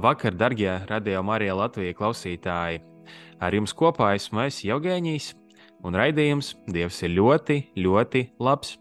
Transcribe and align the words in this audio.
Labvakar, 0.00 0.32
darbie 0.32 0.70
radio 0.88 1.20
Marija 1.20 1.52
Latvijas 1.52 1.98
klausītāji! 1.98 2.78
Ar 3.36 3.52
jums 3.52 3.74
kopā 3.76 4.14
esmu 4.16 4.40
es 4.46 4.62
Jevgēnijs, 4.64 5.26
un 5.84 5.98
raidījums 6.00 6.54
Dievs 6.72 7.02
ir 7.04 7.10
ļoti, 7.18 7.56
ļoti 7.76 8.22
labs. 8.40 8.78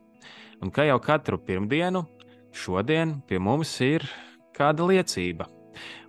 Un 0.64 0.72
kā 0.72 0.86
jau 0.88 0.96
katru 1.04 1.36
pirmdienu, 1.44 2.06
šodien 2.56 3.18
pie 3.28 3.36
mums 3.36 3.74
ir 3.84 4.06
kāda 4.56 4.88
liecība. 4.88 5.50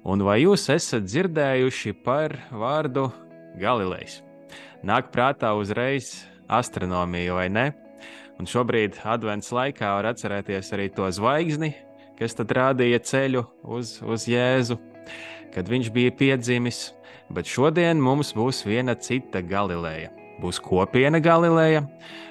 Un 0.07 0.23
vai 0.23 0.45
jūs 0.45 0.69
esat 0.71 1.09
dzirdējuši 1.09 1.97
par 2.07 2.37
vārdu 2.55 3.09
Galilejs? 3.59 4.21
Nāk 4.87 5.11
prātā 5.11 5.51
uzreiz 5.59 6.21
astronomija, 6.47 7.35
vai 7.35 7.49
ne? 7.51 7.67
Un 8.39 8.47
šobrīd, 8.47 9.03
adventas 9.03 9.51
laikā, 9.51 9.91
var 9.91 10.13
atcerēties 10.13 10.71
arī 10.79 10.87
to 10.95 11.11
zvaigzni, 11.11 11.73
kas 12.15 12.39
tad 12.39 12.55
rādīja 12.55 13.03
ceļu 13.11 13.43
uz, 13.75 13.97
uz 14.07 14.29
Jēzu, 14.31 14.79
kad 15.55 15.69
viņš 15.71 15.91
bija 15.95 16.15
piedzimis. 16.15 16.91
Bet 17.31 17.47
šodien 17.47 18.01
mums 18.03 18.33
būs 18.35 18.65
viena 18.67 18.97
cita 18.99 19.43
Galileja. 19.47 20.11
Būs 20.43 20.59
kopiena 20.63 21.21
Galileja. 21.23 21.85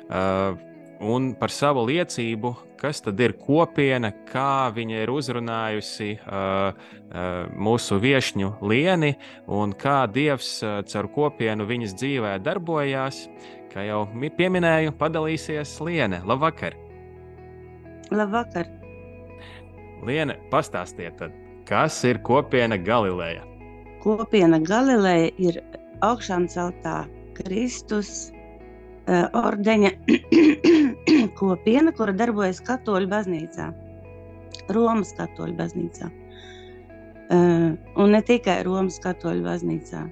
Uh, 0.09 0.57
un 0.99 1.31
par 1.39 1.53
savu 1.53 1.85
liecību, 1.87 2.51
kas 2.79 2.99
tad 3.03 3.19
ir 3.23 3.35
kopiena, 3.39 4.11
kā 4.27 4.67
viņa 4.75 5.03
ir 5.03 5.11
uzrunājusi 5.13 6.09
uh, 6.17 6.73
uh, 6.73 7.29
mūsu 7.55 7.99
viesņu 8.03 8.57
lieni 8.67 9.13
un 9.47 9.71
kā 9.71 10.01
Dievs 10.11 10.57
uh, 10.63 10.81
caur 10.87 11.07
kopienu 11.15 11.67
viņas 11.69 11.95
dzīvē 11.99 12.35
darbojās. 12.43 13.27
Kā 13.69 13.85
jau 13.85 14.07
mi- 14.17 14.31
pieminēju, 14.33 14.95
padalīsies 14.97 15.75
Liene. 15.85 16.23
Labvakar! 16.25 16.73
Labvakar! 18.09 18.65
Liene, 20.07 20.39
pastāstiet, 20.49 21.19
tad, 21.19 21.35
kas 21.69 22.03
ir 22.03 22.17
kopiena 22.25 22.77
Galileja? 22.77 23.43
Kopiena 24.01 24.57
Galileja 24.59 25.29
ir 25.37 25.59
augšām 26.01 26.47
celtā 26.49 27.03
Kristus 27.37 28.31
uh, 28.31 29.27
ordeņa 29.37 29.91
kopiena, 31.41 31.93
kura 31.93 32.15
darbojas 32.15 32.63
Katoļu 32.65 33.11
baznīcā, 33.11 33.69
Romas 34.73 35.13
Katoļu 35.19 35.57
baznīcā. 35.59 36.09
Uh, 37.29 37.77
un 38.01 38.15
ne 38.15 38.23
tikai 38.25 38.63
Romas 38.65 38.97
Katoļu 39.03 39.45
baznīcā. 39.45 40.07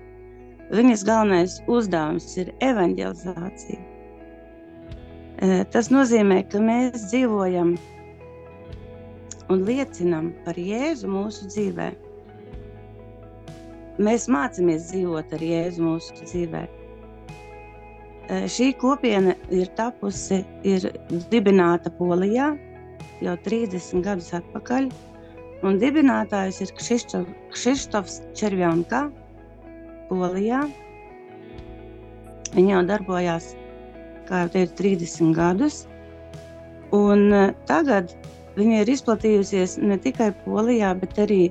Viņas 0.77 1.05
galvenais 1.08 1.59
uzdevums 1.71 2.27
ir 2.37 2.53
evanģelizācija. 2.61 3.82
Uh, 5.42 5.61
tas 5.73 5.89
nozīmē, 5.89 6.43
ka 6.52 6.61
mēs 6.61 7.09
dzīvojam 7.09 7.77
un 9.49 9.63
liecinam 9.67 10.33
par 10.45 10.59
Jēzu 10.59 11.08
mūsu 11.11 11.47
dzīvēm 11.53 12.08
mēs 14.03 14.27
mācāmies 14.30 14.91
dzīvot 14.91 15.33
ar 15.33 15.43
Jēzu 15.43 15.83
mūsu 15.83 16.17
dzīvē. 16.21 16.63
Eh, 18.27 18.45
Šī 18.52 18.71
kopiena 18.77 19.35
ir 19.53 19.69
tapusi, 19.77 20.43
ir 20.67 20.89
dibināta 21.31 21.91
Polijā 21.97 22.52
jau 23.23 23.35
30 23.45 24.03
gadus 24.05 24.33
atpakaļ. 24.37 24.89
Un 25.65 25.79
dibinātājs 25.81 26.61
ir 26.61 26.73
Kšištof- 26.77 27.31
Kšištofs 27.55 28.19
Červjonka, 28.37 29.08
Polijā. 30.09 30.67
Viņa 32.53 32.75
jau 32.75 32.83
darbojās, 32.85 33.55
kā 34.27 34.43
jau 34.43 34.49
teicu, 34.53 34.75
30 34.83 35.33
gadus. 35.33 35.87
Un 36.93 37.33
eh, 37.33 37.53
tagad 37.65 38.14
viņa 38.58 38.82
ir 38.84 38.92
izplatījusies 38.92 39.78
ne 39.84 39.98
tikai 40.02 40.32
Polijā, 40.44 40.94
bet 41.00 41.18
arī 41.22 41.42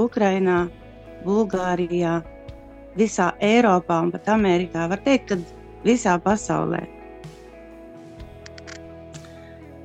Ukrainā, 0.00 0.64
Bulgārijā, 1.24 2.20
visā 2.98 3.30
Eiropā 3.42 4.00
un 4.06 4.12
pat 4.14 4.28
Amerikā. 4.34 4.88
Var 4.90 5.02
teikt, 5.06 5.32
ka 5.32 5.38
visā 5.86 6.16
pasaulē. 6.22 6.82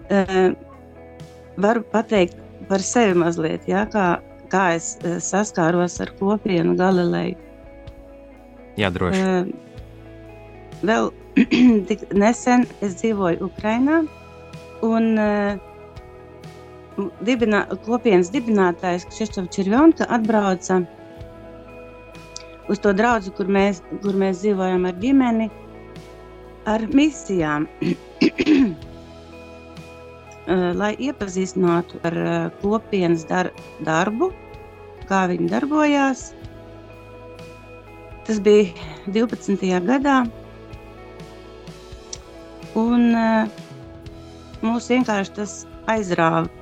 Uh, 0.10 0.56
varu 1.62 1.84
pateikt 1.92 2.38
par 2.70 2.82
sevi 2.82 3.14
mazliet, 3.18 3.68
ja, 3.70 3.84
kā, 3.94 4.18
kā 4.50 4.72
es 4.78 4.96
uh, 5.04 5.20
saskāros 5.22 6.00
ar 6.02 6.12
kopienu 6.18 6.74
Galileju. 6.80 7.38
Jā, 8.80 8.90
droši. 8.96 9.22
Uh, 9.22 10.80
vēl 10.82 11.12
tik 11.90 12.08
nesen 12.18 12.66
es 12.86 12.98
dzīvoju 13.02 13.52
Ukrajinā, 13.52 14.02
un 14.88 15.12
uh, 15.22 15.69
dibinā, 17.26 17.66
kopienas 17.86 18.32
dibinātājs 18.34 19.08
Kšištofs 19.10 19.54
Čirvjonka 19.56 20.08
atbrauca 20.10 20.82
uz 22.70 22.80
to 22.84 22.94
draugu, 22.94 23.34
kur 23.38 23.50
mēs, 23.50 23.82
kur 24.04 24.18
mēs 24.20 24.44
dzīvojam 24.44 24.86
ar 24.90 24.98
ģimeni, 25.02 25.50
ar 26.70 26.86
misijām. 26.94 27.66
Uh, 30.50 30.72
lai 30.82 30.92
iepazīstinātu 31.02 32.02
ar 32.10 32.20
uh, 32.20 32.36
kopienas 32.62 33.26
dar 33.30 33.52
darbu, 33.88 34.31
kā 35.10 35.26
viņi 35.31 35.50
darbojās. 35.54 36.30
Tas 38.30 38.38
bija 38.46 38.70
12. 39.10 39.66
gadā. 39.90 40.20
Un 42.78 43.10
uh, 43.18 43.50
mūs 44.62 44.92
vienkārši 44.94 45.38
tas 45.42 45.60
aizrāva. 45.90 46.59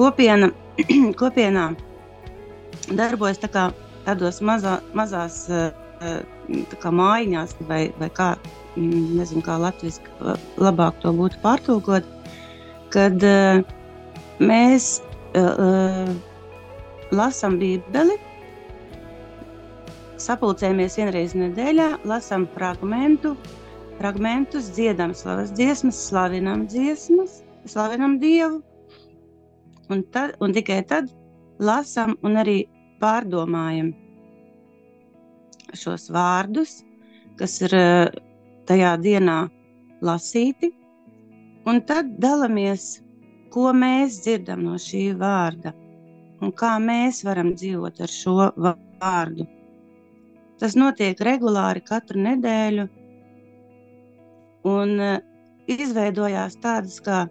Kopiena, 0.00 0.48
kopienā 1.20 1.66
darbojas 2.96 3.40
tā 3.42 3.50
kā 3.52 3.64
tādos 4.06 4.38
mazā, 4.40 4.78
mazās 4.96 5.42
tā 6.00 6.78
kā 6.80 6.92
mājiņās, 6.96 7.52
vai, 7.68 7.82
vai 8.00 8.08
kā, 8.16 8.30
mm, 8.78 9.18
nezinu, 9.18 9.44
kā 9.44 9.58
latviešu 9.60 10.32
labāk 10.64 10.96
to 11.02 11.12
būtu 11.18 11.42
pārtulkot, 11.42 12.08
kad 12.94 13.28
uh, 13.28 13.60
mēs 14.40 14.88
lasām 17.12 17.58
Bībeli, 17.60 18.16
sapulcējamies 20.20 20.96
vienreiz 20.98 21.36
nedēļā, 21.38 21.90
lasām 22.08 22.48
fragmentu, 22.56 23.36
fragmentus, 24.00 24.72
dziedam 24.74 25.14
slavas 25.14 25.52
dziesmas, 25.54 26.00
slavinam 26.08 26.66
dziesmas, 26.72 27.42
slavinam 27.68 28.18
Dievu, 28.22 28.62
un, 29.90 30.04
tad, 30.14 30.36
un 30.40 30.54
tikai 30.56 30.80
tad 30.88 31.10
lasām 31.60 32.16
un 32.26 32.38
arī 32.40 32.58
pārdomājam 33.02 33.92
šos 35.76 36.08
vārdus, 36.14 36.80
kas 37.38 37.60
ir 37.66 37.76
eh, 37.76 38.08
tajā 38.70 38.94
dienā 39.02 39.38
lasīti, 40.04 40.72
un 41.68 41.82
tad 41.86 42.16
dalāmies, 42.22 42.96
ko 43.50 43.70
mēs 43.74 44.22
dzirdam 44.24 44.64
no 44.66 44.78
šī 44.78 45.10
vārda 45.18 45.74
un 46.40 46.52
kā 46.56 46.76
mēs 46.82 47.22
varam 47.26 47.52
dzīvot 47.54 48.00
ar 48.00 48.12
šo 48.12 48.36
vārdu. 48.64 49.46
Tas 50.60 50.76
notiek 50.76 51.20
regulāri 51.24 51.82
katru 51.84 52.20
nedēļu, 52.24 52.86
un 54.68 54.94
uh, 55.00 55.20
izveidojās 55.70 56.58
tādas 56.60 56.98
kā, 57.04 57.22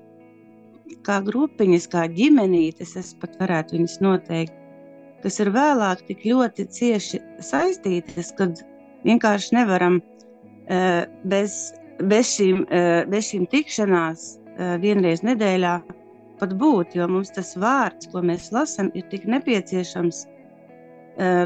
kā 1.08 1.20
grupiņas, 1.26 1.88
kā 1.92 2.06
ģimenītes, 2.14 2.96
es 3.00 3.14
pat 3.20 3.36
varētu 3.42 3.78
viņas 3.78 4.00
noteikt, 4.06 4.56
kas 5.24 5.40
ir 5.44 5.52
vēlāk 5.56 6.06
tik 6.08 6.26
ļoti 6.28 6.66
cieši 6.76 7.22
saistītas, 7.44 8.34
kad 8.38 8.64
vienkārši 9.08 9.56
nevaram 9.58 10.00
uh, 10.00 11.06
bez, 11.32 11.60
bez, 12.02 12.36
šīm, 12.38 12.66
uh, 12.66 13.06
bez 13.12 13.32
šīm 13.32 13.48
tikšanās 13.52 14.26
uh, 14.36 14.76
vienreiz 14.82 15.24
nedēļā 15.28 15.78
pat 16.40 16.56
būt, 16.56 16.96
jo 16.96 17.08
mums 17.12 17.34
tas 17.36 17.52
vārds, 17.60 18.08
ko 18.12 18.24
mēs 18.24 18.52
lasām, 18.56 18.94
ir 18.96 19.04
tik 19.12 19.26
nepieciešams, 19.28 20.26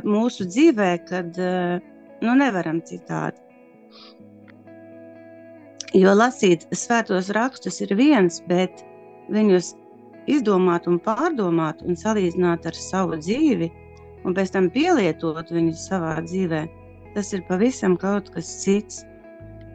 mūsu 0.06 0.46
dzīvē, 0.46 0.90
kad 1.08 1.38
nu, 2.22 2.36
nevaram 2.38 2.78
citādi. 2.86 3.42
Jo 5.98 6.14
lasīt 6.18 6.66
svētos 6.74 7.30
rakstus 7.38 7.82
ir 7.86 7.94
viens, 7.98 8.40
bet 8.50 8.84
viņus 9.32 9.74
izdomāt 10.32 10.88
un 10.88 11.00
pārdomāt 11.04 11.82
un 11.84 11.98
salīdzināt 12.00 12.68
ar 12.70 12.78
savu 12.78 13.20
dzīvi, 13.20 13.70
un 14.24 14.36
pēc 14.36 14.54
tam 14.56 14.70
pielietot 14.74 15.52
viņus 15.52 15.88
savā 15.90 16.16
dzīvē, 16.24 16.64
tas 17.16 17.34
ir 17.36 17.44
pavisam 17.50 17.98
kaut 18.00 18.32
kas 18.34 18.50
cits. 18.64 19.04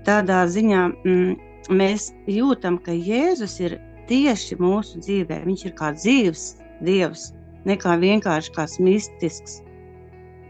Tādā 0.06 0.44
ziņā 0.48 0.84
mm, 1.04 1.34
mēs 1.76 2.10
jūtam, 2.30 2.78
ka 2.80 2.94
Jēzus 2.96 3.58
ir 3.60 3.76
tieši 4.08 4.56
mūsu 4.60 5.02
dzīvē. 5.04 5.42
Viņš 5.46 5.64
ir 5.68 5.74
kā 5.78 5.92
dzīves 5.96 6.44
dievs, 6.84 7.32
ne 7.68 7.76
kā 7.80 7.96
vienkārši 8.00 8.54
kāds 8.56 8.78
mistisks. 8.82 9.60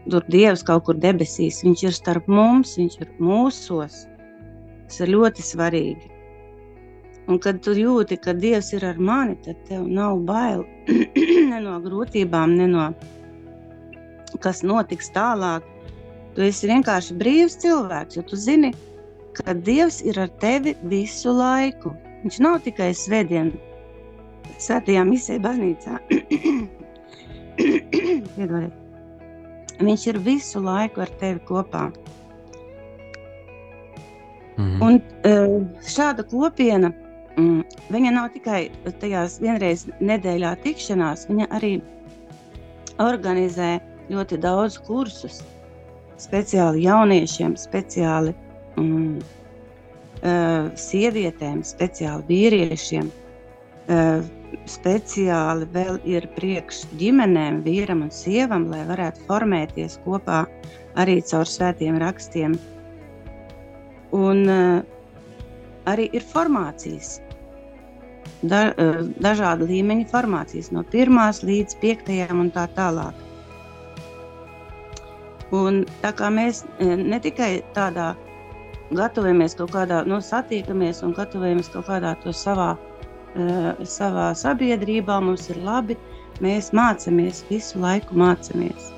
Tur 0.09 0.23
dievs 0.31 0.63
kaut 0.65 0.87
kur 0.87 0.97
debesīs, 0.97 1.59
viņš 1.65 1.83
ir 1.85 1.97
starp 1.97 2.29
mums, 2.31 2.77
viņš 2.79 2.95
ir 3.03 3.11
mūsos. 3.21 4.05
Tas 4.87 5.03
ir 5.03 5.11
ļoti 5.13 5.45
svarīgi. 5.45 6.08
Un 7.29 7.37
kad 7.37 7.59
tu 7.61 7.75
jūti, 7.77 8.17
ka 8.17 8.33
Dievs 8.33 8.71
ir 8.73 8.83
ar 8.89 8.97
mani, 8.97 9.35
tad 9.45 9.57
tev 9.67 9.85
nav 9.85 10.23
bail 10.25 10.63
ne 11.51 11.59
no 11.61 11.75
grūtībām, 11.83 12.55
ne 12.57 12.67
no 12.71 12.85
kas 14.41 14.63
notiks 14.65 15.11
tālāk. 15.13 15.65
Tu 16.33 16.47
esi 16.47 16.69
vienkārši 16.69 17.17
brīvs 17.19 17.57
cilvēks, 17.61 18.17
jo 18.17 18.23
tu 18.29 18.35
zini, 18.39 18.71
ka 19.37 19.53
Dievs 19.53 20.01
ir 20.05 20.19
ar 20.21 20.31
tevi 20.41 20.73
visu 20.89 21.33
laiku. 21.35 21.93
Viņš 22.23 22.37
nav 22.43 22.55
tikai 22.65 22.89
svētdien, 22.97 23.53
svētajā 24.59 25.03
misē 25.07 25.37
baznīcā. 25.43 25.93
Viņš 29.79 30.01
ir 30.11 30.17
visu 30.25 30.59
laiku 30.63 31.05
ar 31.05 31.11
tevi 31.21 31.39
kopā. 31.47 31.85
Mhm. 34.59 34.81
Un 34.83 34.97
eh, 35.23 35.53
šāda 35.87 36.25
kopiena, 36.27 36.89
mm, 36.91 37.08
viņa 37.93 38.11
nav 38.15 38.29
tikai 38.33 38.67
tajās 39.01 39.39
vienreiz 39.43 39.85
nedēļā 39.99 40.55
tikšanās, 40.63 41.27
viņa 41.29 41.47
arī 41.57 41.77
organizē 42.99 43.77
ļoti 44.09 44.39
daudz 44.43 44.79
kursus, 44.87 45.41
speciāli 46.19 46.83
jauniešiem, 46.87 47.55
speciāli 47.59 48.33
mm, 48.79 49.19
uh, 49.19 50.67
sievietēm, 50.79 51.61
speciāli 51.67 52.27
vīriešiem, 52.29 53.09
uh, 53.09 54.27
speciāli 54.69 55.69
vēl 55.73 55.99
ir 56.09 56.27
priekš 56.35 56.83
ģimenēm, 56.99 57.61
vīram 57.65 58.03
un 58.07 58.13
sievam, 58.13 58.67
lai 58.71 58.83
varētu 58.89 59.25
formēties 59.29 59.99
kopā 60.05 60.43
arī 60.99 61.19
caur 61.29 61.47
svētiem 61.47 61.99
rakstiem. 62.01 62.57
Un 64.17 64.45
uh, 64.49 64.79
arī 65.89 66.09
ir 66.17 66.25
formācijas. 66.25 67.19
Da, 68.39 68.69
uh, 68.71 69.01
dažāda 69.19 69.65
līmeņa 69.67 70.05
formācijas, 70.07 70.69
no 70.71 70.85
pirmās 70.87 71.41
līdz 71.43 71.75
piektajām 71.81 72.45
un 72.45 72.51
tā 72.55 72.69
tālāk. 72.77 73.17
Un 75.51 75.81
tā 75.99 76.13
kā 76.15 76.29
mēs 76.31 76.61
uh, 76.63 76.93
ne 76.95 77.19
tikai 77.19 77.57
tādā 77.75 78.13
gatavojamies 78.95 79.57
kaut 79.59 79.73
kādā, 79.75 80.05
nu, 80.07 80.21
satiekamies 80.23 81.03
un 81.03 81.11
gatavojamies 81.17 81.71
kaut 81.73 81.89
kādā 81.89 82.13
to 82.23 82.31
savā, 82.31 82.69
uh, 82.77 83.73
savā 83.83 84.29
sabiedrībā, 84.39 85.19
mums 85.25 85.49
ir 85.51 85.59
labi, 85.65 85.99
mēs 86.39 86.71
mācāmies, 86.71 87.43
visu 87.51 87.83
laiku 87.83 88.15
mācāmies. 88.23 88.93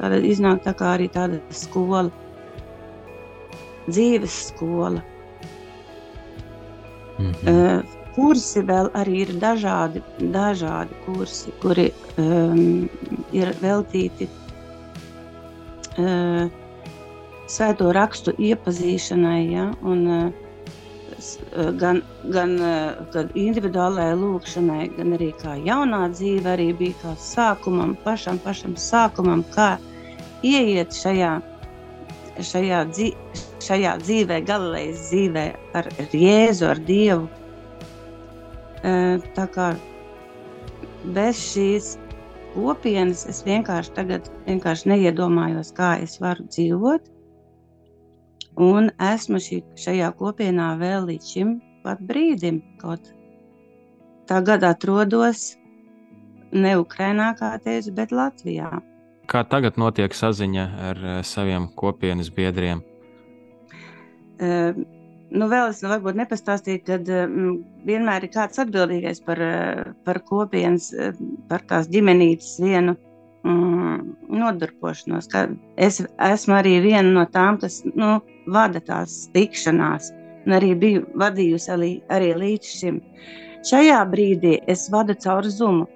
Tāda 0.00 0.18
iznāk 0.24 0.64
tā 0.66 0.74
kā 0.74 0.96
arī 0.96 1.06
tāda 1.14 1.38
skola, 1.54 2.10
dzīves 3.86 4.42
skola. 4.50 5.06
Mhm. 7.20 7.32
Uh, 7.46 7.99
kursi 8.14 8.62
vēl 8.66 8.90
arī 8.98 9.22
ir 9.24 9.32
dažādi, 9.42 10.02
dažādi 10.34 10.96
kursi, 11.06 11.52
kuri 11.62 11.88
um, 12.18 12.88
ir 13.36 13.52
veltīti 13.62 14.28
uh, 15.98 16.46
svēto 17.50 17.90
rakstu 17.96 18.34
iepazīšanai, 18.38 19.40
ja, 19.52 19.66
un 19.82 20.06
uh, 20.06 20.30
uh, 20.30 21.70
gan, 21.80 22.02
gan 22.34 22.56
uh, 22.58 23.00
gan 23.14 23.30
individuālajai 23.38 24.18
lūkšanai, 24.20 24.84
gan 24.98 25.14
arī 25.18 25.30
kā 25.42 25.56
jaunā 25.66 26.06
dzīve, 26.14 26.46
arī 26.54 26.70
bija 26.78 26.98
kā 27.02 27.14
sākumam, 27.20 27.96
pašam, 28.04 28.38
pašam 28.44 28.76
sākumam, 28.78 29.44
kā 29.54 29.72
ieiet 30.46 30.94
šajā, 30.96 31.34
šajā, 32.52 32.84
dzī, 32.94 33.10
šajā 33.64 33.98
dzīvē, 34.04 34.40
galilējas 34.48 35.10
dzīvē 35.10 35.44
ar 35.80 35.92
Jēzu, 36.14 36.70
ar 36.70 36.80
Dievu. 36.86 37.28
Tā 38.82 39.46
kā 39.54 39.70
bez 41.14 41.40
šīs 41.52 41.94
kopienas 42.54 43.26
es 43.30 43.42
vienkārši 43.46 43.94
tagad 43.96 44.28
vienkārši 44.46 44.92
neiedomājos, 44.94 45.72
kā 45.76 45.94
es 46.02 46.18
varu 46.22 46.46
dzīvot. 46.48 47.08
Un 48.60 48.90
esmu 49.00 49.38
šī, 49.40 49.60
šajā 49.78 50.10
kopienā 50.18 50.74
vēl 50.80 51.06
līdz 51.12 51.32
šim 51.32 51.54
pat 51.84 52.00
brīdim, 52.04 52.60
kaut 52.80 53.12
tagad 54.28 54.64
atrodos 54.66 55.54
ne 56.52 56.74
Ukrainā, 56.80 57.30
kā 57.38 57.54
teicu, 57.62 57.94
bet 57.94 58.12
Latvijā. 58.12 58.70
Kā 59.30 59.44
tagad 59.46 59.78
notiek 59.78 60.14
saziņa 60.14 60.64
ar 60.90 61.02
eh, 61.02 61.18
saviem 61.26 61.68
kopienas 61.78 62.32
biedriem? 62.34 62.82
Uh, 64.40 64.74
nu, 65.30 65.48
vēl 65.50 65.70
es 65.70 65.82
nu, 65.84 65.90
varbūt 65.92 66.18
nepastāstīju, 66.20 66.82
ka 66.86 66.98
uh, 67.00 67.36
vienmēr 67.88 68.26
ir 68.26 68.32
kāds 68.34 68.60
atbildīgais 68.62 69.22
par, 69.26 69.42
uh, 69.44 69.92
par 70.06 70.20
kopienas, 70.26 70.90
uh, 70.94 71.14
par 71.50 71.64
tās 71.70 71.88
ģimenītes 71.92 72.56
vienu 72.62 72.96
mm, 73.46 74.00
nodarbošanos. 74.40 75.30
Es 75.76 76.00
esmu 76.30 76.58
arī 76.58 76.78
viena 76.84 77.08
no 77.08 77.26
tām, 77.30 77.60
kas 77.62 77.80
nu, 77.94 78.18
vada 78.50 78.82
tās 78.84 79.22
tikšanās, 79.34 80.10
un 80.46 80.56
arī 80.58 80.74
biju 80.78 81.06
vadījusi 81.20 81.72
arī, 81.76 81.92
arī 82.10 82.34
līdz 82.40 82.74
šim. 82.80 83.00
Šajā 83.68 84.00
brīdī 84.08 84.56
es 84.72 84.88
vadu 84.92 85.14
caur 85.20 85.46
Zumu. 85.52 85.86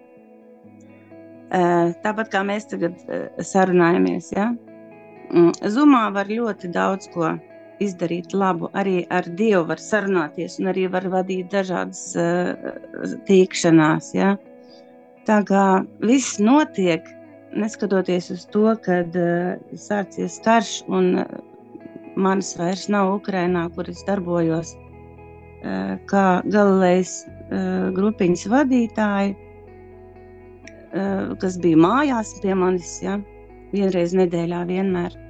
Tāpat 2.04 2.30
kā 2.32 2.40
mēs 2.44 2.66
tagad 2.66 2.98
sarunājamies, 3.46 4.32
ja? 4.34 4.50
Mm, 5.30 5.52
Zumā 5.72 6.08
var 6.12 6.28
ļoti 6.28 6.68
daudz 6.74 7.08
ko 7.14 7.30
izdarīt 7.30 7.53
labu. 8.34 8.70
Arī 8.74 9.06
ar 9.10 9.24
Dievu 9.38 9.66
var 9.68 9.78
sarunāties 9.78 10.58
un 10.60 10.66
arī 10.72 10.88
var 10.90 11.04
vadīt 11.08 11.50
dažādas 11.52 12.16
uh, 12.16 12.54
tīkšanās. 13.26 14.14
Ja? 14.14 14.36
Tā 15.26 15.42
kā 15.44 15.84
viss 16.00 16.38
notiek, 16.38 17.02
neskatoties 17.54 18.30
uz 18.30 18.46
to, 18.46 18.76
kad 18.84 19.14
uh, 19.16 19.56
sācies 19.74 20.40
karš 20.44 20.84
un 20.88 21.18
uh, 21.18 21.26
manis 22.16 22.56
vairs 22.58 22.88
nav 22.88 23.14
Ukrainā, 23.20 23.68
kur 23.74 23.88
es 23.88 24.04
darbojos 24.06 24.74
uh, 24.76 25.96
kā 26.06 26.42
Galilejas 26.46 27.24
uh, 27.26 27.90
grupiņas 27.94 28.46
vadītāja, 28.52 29.34
uh, 30.94 31.34
kas 31.40 31.58
bija 31.58 31.76
mājās 31.76 32.40
pie 32.42 32.54
manis, 32.54 33.02
ja? 33.02 33.18
vienreiz 33.74 34.14
nedēļā 34.14 34.66
vienmēr 34.68 35.23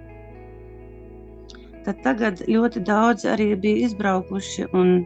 tad 1.85 2.01
tagad 2.05 2.43
ļoti 2.49 2.83
daudz 2.87 3.27
arī 3.29 3.53
bija 3.61 3.89
izbraukuši 3.89 4.69
un 4.73 4.97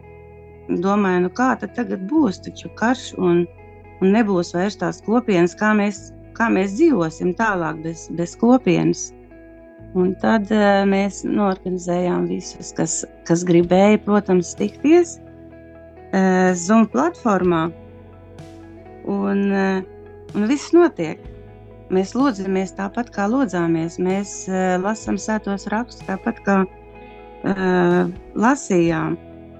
domāju, 0.69 1.25
nu 1.25 1.31
kā 1.33 1.53
tad 1.59 1.73
tagad 1.77 2.05
būs, 2.09 2.41
taču 2.45 2.69
karš 2.79 3.13
un, 3.17 3.45
un 3.99 4.13
nebūs 4.15 4.53
vairs 4.55 4.77
tās 4.79 5.01
kopienas, 5.05 5.55
kā 5.57 5.71
mēs, 5.77 6.09
kā 6.37 6.49
mēs 6.53 6.75
dzīvosim 6.77 7.33
tālāk 7.39 7.81
bez, 7.85 8.07
bez 8.15 8.35
kopienas. 8.39 9.09
Un 9.97 10.11
tad 10.21 10.51
uh, 10.53 10.83
mēs 10.85 11.23
norganizējām 11.25 12.27
visus, 12.29 12.69
kas, 12.77 12.99
kas 13.25 13.41
gribēja, 13.47 13.97
protams, 14.05 14.51
tikties 14.59 15.15
uh, 15.17 16.51
Zoom 16.53 16.85
platformā. 16.93 17.63
Un, 19.09 19.41
uh, 19.49 19.79
un 20.37 20.45
viss 20.51 20.75
notiek. 20.75 21.23
Mēs 21.89 22.13
lūdzamies 22.13 22.75
tāpat, 22.77 23.09
kā 23.13 23.25
lūdzāmies. 23.31 23.97
Mēs 24.01 24.33
uh, 24.49 24.77
lasām 24.81 25.17
sētos 25.17 25.65
rakstus 25.73 26.05
tāpat, 26.05 26.41
kā 26.45 26.57
uh, 26.65 28.11
lasījām. 28.37 29.17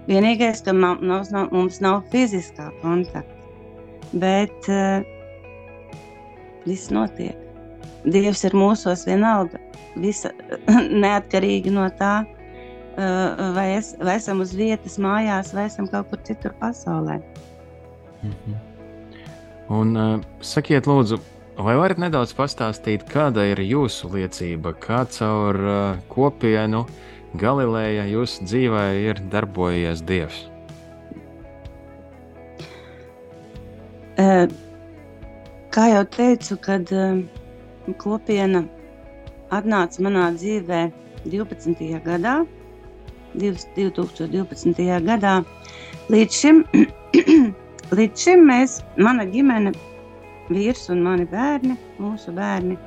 Vienīgais, 0.10 0.62
ka 0.66 0.74
mums 0.74 1.32
nav, 1.34 1.50
mums 1.54 1.80
nav 1.86 2.04
fiziskā 2.14 2.70
kontakta, 2.84 3.38
bet 4.22 4.70
uh, 4.70 5.02
viss 6.66 6.94
notiek. 6.94 7.38
Dievs 8.10 8.46
ir 8.48 8.56
mūsos 8.58 9.06
vienalga, 9.10 9.60
visa, 10.00 10.32
neatkarīgi 11.04 11.74
no 11.74 11.90
tā, 12.00 12.22
vai, 13.56 13.68
es, 13.78 13.94
vai 14.02 14.16
esam 14.20 14.42
uz 14.44 14.54
vietas 14.56 14.98
mājās, 15.02 15.54
vai 15.56 15.68
esam 15.70 15.88
kaut 15.92 16.10
kur 16.12 16.22
citur 16.28 16.56
pasaulē. 16.62 17.20
Mhm. 18.24 18.58
Un 19.70 19.94
uh, 20.00 20.16
sakiet, 20.42 20.88
lūdzu, 20.90 21.20
Vai 21.60 21.74
varat 21.76 22.00
nedaudz 22.00 22.32
pastāstīt, 22.38 23.02
kāda 23.12 23.44
ir 23.52 23.60
jūsu 23.60 24.08
liecība, 24.14 24.72
kā 24.80 25.02
caur 25.12 25.58
uh, 25.60 25.98
kopienu 26.08 26.86
Galilejā 27.36 28.06
jūsu 28.08 28.46
dzīvē 28.48 28.84
ir 29.04 29.20
darbojies 29.34 30.00
Dievs? 30.08 30.46
Kā 35.76 35.84
jau 35.92 36.06
teicu, 36.16 36.56
kad 36.64 36.90
kopiena 38.02 38.64
atnāca 39.52 40.08
manā 40.08 40.30
dzīvē 40.40 40.80
12. 41.28 41.86
gadā, 42.08 42.34
2012. 43.36 44.88
gadā, 45.12 45.36
līdz 46.12 46.40
šim, 46.40 46.64
līdz 48.00 48.26
šim 48.26 48.44
mēs, 48.48 48.80
mana 48.98 49.28
ģimene, 49.30 49.76
vīrs 50.50 50.88
un 50.94 51.04
mani 51.06 51.28
bērni, 51.30 51.78
mūsu 52.02 52.34
bērni, 52.36 52.78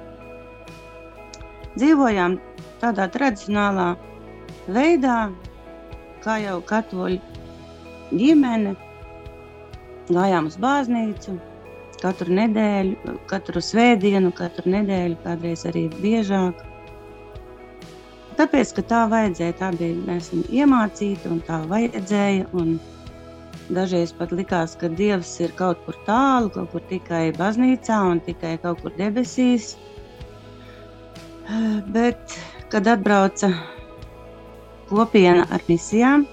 dzīvojām 1.76 2.38
tādā 2.83 3.07
tradicionālā 3.14 3.92
veidā, 4.73 5.21
kā 6.25 6.38
jau 6.42 6.59
katoļu 6.66 7.21
ģimene, 8.12 8.75
gājām 10.11 10.50
uz 10.50 10.59
baznīcu 10.61 11.38
katru 12.02 12.35
nedēļu, 12.35 13.16
katru 13.31 13.62
svētdienu, 13.62 14.33
katru 14.35 14.73
nedēļu, 14.75 15.19
kādreiz 15.23 15.64
arī 15.71 15.87
biežāk. 16.02 16.64
Tāpēc, 18.38 18.73
ka 18.76 18.85
tā 18.90 19.02
vajadzēja, 19.12 19.54
tā 19.61 19.69
bija 19.76 20.16
iemācīti 20.62 21.31
un 21.31 21.42
tā 21.47 21.61
vajadzēja. 21.71 22.49
Un 22.59 22.75
dažreiz 23.76 24.12
pat 24.17 24.33
likās, 24.35 24.75
ka 24.79 24.91
Dievs 25.00 25.33
ir 25.41 25.55
kaut 25.59 25.81
kur 25.87 25.97
tālu, 26.07 26.50
kaut 26.55 26.73
kur 26.73 26.85
tikai 26.91 27.31
baznīcā 27.37 27.99
un 28.11 28.21
tikai 28.26 28.57
kaut 28.62 28.83
kur 28.85 28.95
debesīs. 28.99 29.75
Bet, 31.95 32.37
kad 32.73 32.88
atbrauca 32.88 33.50
kopiena 34.91 35.47
ar 35.50 35.64
misijām, 35.69 36.26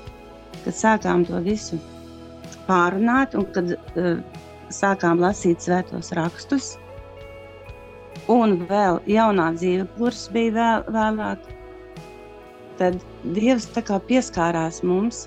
kad 0.64 0.76
sākām 0.76 1.26
to 1.28 1.40
visu 1.46 1.80
pārunāt, 2.68 3.36
un 3.40 3.48
kad 3.56 3.74
uh, 3.74 4.20
sākām 4.74 5.22
lasīt 5.24 5.64
svētos 5.66 6.14
rakstus, 6.18 6.76
un 8.30 8.60
vēl 8.70 9.00
jaunā 9.10 9.50
dzīve 9.58 9.88
kurs 9.98 10.28
bija 10.34 10.54
vēl, 10.60 10.86
vēlāk, 10.94 11.50
tad 12.80 13.02
Dievs 13.36 13.68
tā 13.76 13.84
kā 13.86 13.98
pieskārās 14.10 14.84
mums, 14.86 15.26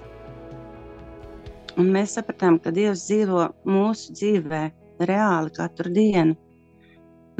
un 1.78 1.90
mēs 1.94 2.16
sapratām, 2.18 2.58
ka 2.62 2.72
Dievs 2.74 3.06
dzīvo 3.08 3.48
mūsu 3.68 4.16
dzīvē 4.18 4.62
reāli 5.08 5.52
katru 5.56 5.92
dienu. 5.92 6.36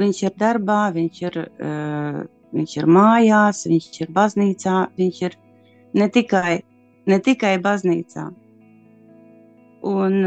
Viņš 0.01 0.21
ir 0.25 0.37
darbā, 0.41 0.81
viņš 0.95 1.23
ir, 1.27 1.41
uh, 1.43 2.21
viņš 2.53 2.77
ir 2.81 2.87
mājās, 2.99 3.65
viņš 3.69 3.99
ir 4.05 4.13
baznīcā, 4.13 4.77
viņš 4.97 5.25
ir 5.27 5.35
ne 5.99 6.09
tikai, 6.09 6.61
ne 7.09 7.19
tikai 7.21 7.57
baznīcā, 7.61 8.31
Un, 9.83 10.21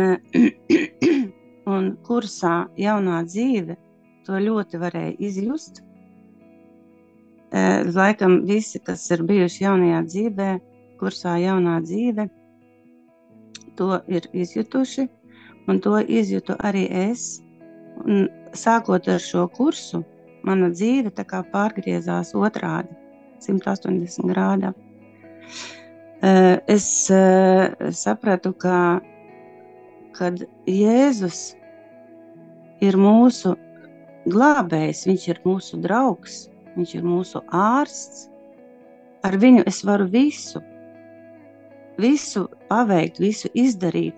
un 1.75 1.85
kursā 2.05 2.57
jaunā 2.77 3.23
dzīve 3.25 3.77
to 4.27 4.37
ļoti 4.37 4.81
varēja 4.83 5.15
izjust. 5.29 5.81
Laikam 7.97 8.43
visi, 8.45 8.83
kas 8.85 9.07
ir 9.15 9.23
bijuši 9.25 9.65
jaunajā 9.65 10.03
dzīvē, 10.11 10.49
kursā 11.01 11.39
jaunā 11.41 11.79
dzīve, 11.87 12.27
to 13.79 14.01
ir 14.09 14.29
izjutuši, 14.33 15.07
un 15.69 15.81
to 15.85 15.99
izjūtu 16.01 16.57
arī 16.65 16.87
es. 17.09 17.43
Un 18.05 18.29
sākot 18.57 19.09
ar 19.09 19.23
šo 19.23 19.47
kursu, 19.57 20.03
mana 20.45 20.69
dzīve 20.71 21.13
pārgriezās 21.53 22.35
otrādi, 22.37 22.93
180 23.41 24.29
grādā. 24.31 24.73
Es 26.69 26.87
sapratu, 28.03 28.53
ka 28.53 29.01
kad 30.17 30.41
Jēzus 30.67 31.57
ir 32.85 32.97
mūsu 32.97 33.55
glābējs, 34.27 35.05
viņš 35.09 35.27
ir 35.29 35.41
mūsu 35.45 35.81
draugs, 35.85 36.47
viņš 36.77 36.95
ir 36.99 37.05
mūsu 37.05 37.43
ārsts. 37.53 38.27
Ar 39.27 39.37
viņu 39.43 39.65
es 39.67 39.83
varu 39.85 40.07
visu, 40.09 40.63
visu 42.01 42.47
paveikt, 42.71 43.21
visu 43.23 43.51
izdarīt, 43.55 44.17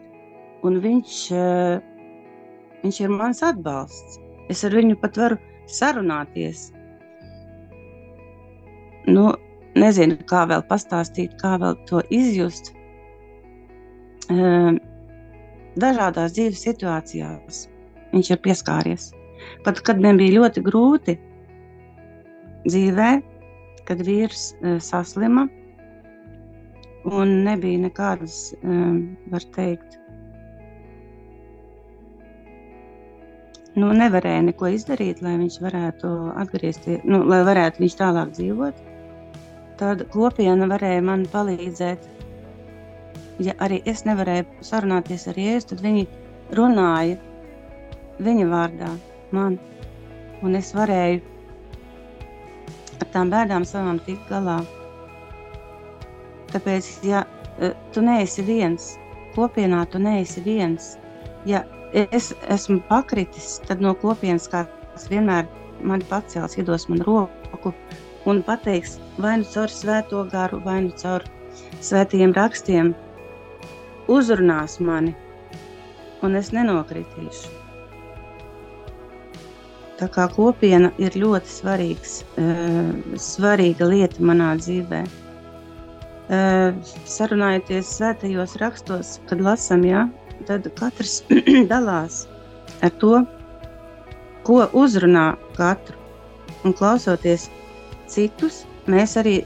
un 0.66 0.80
viņš, 0.82 1.18
eh, 1.32 1.80
viņš 2.82 3.00
ir 3.00 3.08
mans 3.08 3.42
atbalsts. 3.42 4.18
Es 4.48 4.64
ar 4.64 4.72
viņu 4.72 5.00
pat 5.00 5.16
varu 5.16 5.38
sarunāties. 5.66 6.72
Nu, 9.06 9.34
nezinu, 9.76 10.16
kā 10.28 10.46
vēl 10.48 10.64
pastāstīt, 10.68 11.36
kā 11.40 11.58
vēl 11.60 11.76
to 11.86 12.02
izjust. 12.10 12.74
Um, 14.28 14.78
dažādās 15.80 16.34
dzīves 16.36 16.64
situācijās 16.66 17.68
viņš 18.12 18.30
ir 18.30 18.40
pieskāries. 18.44 19.12
Pat 19.64 19.80
kad 19.80 20.00
man 20.00 20.18
bija 20.20 20.40
ļoti 20.40 20.62
grūti 20.66 21.14
dzīvē, 22.66 23.22
kad 23.88 24.02
vīrs 24.04 24.52
uh, 24.60 24.76
saslima 24.82 25.46
un 27.12 27.32
nebija 27.46 27.80
nekādas, 27.86 28.36
um, 28.62 29.16
var 29.32 29.46
teikt, 29.56 29.96
nu, 33.78 33.92
nevarēja 33.94 34.44
neko 34.50 34.72
izdarīt, 34.74 35.22
lai 35.22 35.36
viņš 35.40 35.58
varētu 35.62 36.12
atgriezties, 36.44 37.02
nu, 37.06 37.22
lai 37.30 37.40
varētu 37.46 37.84
viņš 37.84 37.98
tālāk 38.02 38.36
dzīvot. 38.36 38.86
Tad 39.78 40.08
kopiena 40.10 40.66
varēja 40.66 41.02
man 41.06 41.26
palīdzēt 41.30 42.08
ja 43.42 43.54
arī 43.62 43.80
es 43.86 44.04
nevarēju 44.06 44.66
sarunāties 44.66 45.28
ar 45.30 45.38
Jēzu, 45.38 45.72
tad 45.72 45.82
viņi 45.84 46.06
runāja 46.58 47.18
viņa 48.22 48.46
vārdā 48.50 48.92
man. 49.34 49.58
Un 50.42 50.54
es 50.58 50.70
varēju 50.74 51.22
ar 52.98 53.08
tām 53.14 53.30
bēdām 53.34 53.66
savām 53.66 53.98
tikt 54.06 54.26
galā. 54.30 54.58
Tāpēc, 56.52 56.88
ja 57.04 57.24
e, 57.60 57.72
tu 57.92 58.02
neesi 58.04 58.44
viens, 58.46 58.94
kopienā 59.36 59.84
tu 59.92 60.00
neesi 60.02 60.42
viens, 60.44 60.94
ja 61.46 61.64
es 61.92 62.32
esmu 62.48 62.80
pakritis, 62.88 63.58
tad 63.68 63.82
no 63.84 63.94
kopienas 63.96 64.48
kāds 64.52 65.08
vienmēr 65.12 65.48
mani 65.84 66.06
pacels, 66.08 66.56
iedos 66.58 66.88
man 66.88 67.04
roku 67.06 67.72
un 68.28 68.42
pateiks 68.42 68.98
vai 69.18 69.38
nu 69.40 69.46
caur 69.52 69.72
svēto 69.72 70.24
garu, 70.32 70.60
vai 70.64 70.80
nu 70.84 70.92
caur 71.00 71.24
svētajiem 71.84 72.34
rakstiem, 72.36 72.92
uzrunās 74.08 74.78
mani, 74.84 75.14
un 76.22 76.36
es 76.36 76.52
nenokritīšu. 76.52 77.54
Tā 79.98 80.06
kā 80.14 80.28
kopiena 80.30 80.92
ir 81.02 81.16
ļoti 81.18 81.50
svarīgs, 81.50 82.20
uh, 82.38 82.92
svarīga 83.18 83.88
lieta 83.90 84.22
manā 84.22 84.52
dzīvē. 84.60 85.00
Sarunājoties 86.28 87.88
svētajos 87.96 88.58
rakstos, 88.60 89.14
kad 89.30 89.40
lasām, 89.40 89.84
ja, 89.88 90.08
tad 90.48 90.66
katrs 90.76 91.22
dalās 91.72 92.26
ar 92.84 92.92
to, 93.00 93.22
ko 94.44 94.66
uzrunā 94.76 95.30
katru. 95.56 95.96
Un 96.66 96.74
klausoties 96.76 97.46
citus, 98.10 98.64
mēs 98.90 99.16
arī 99.20 99.38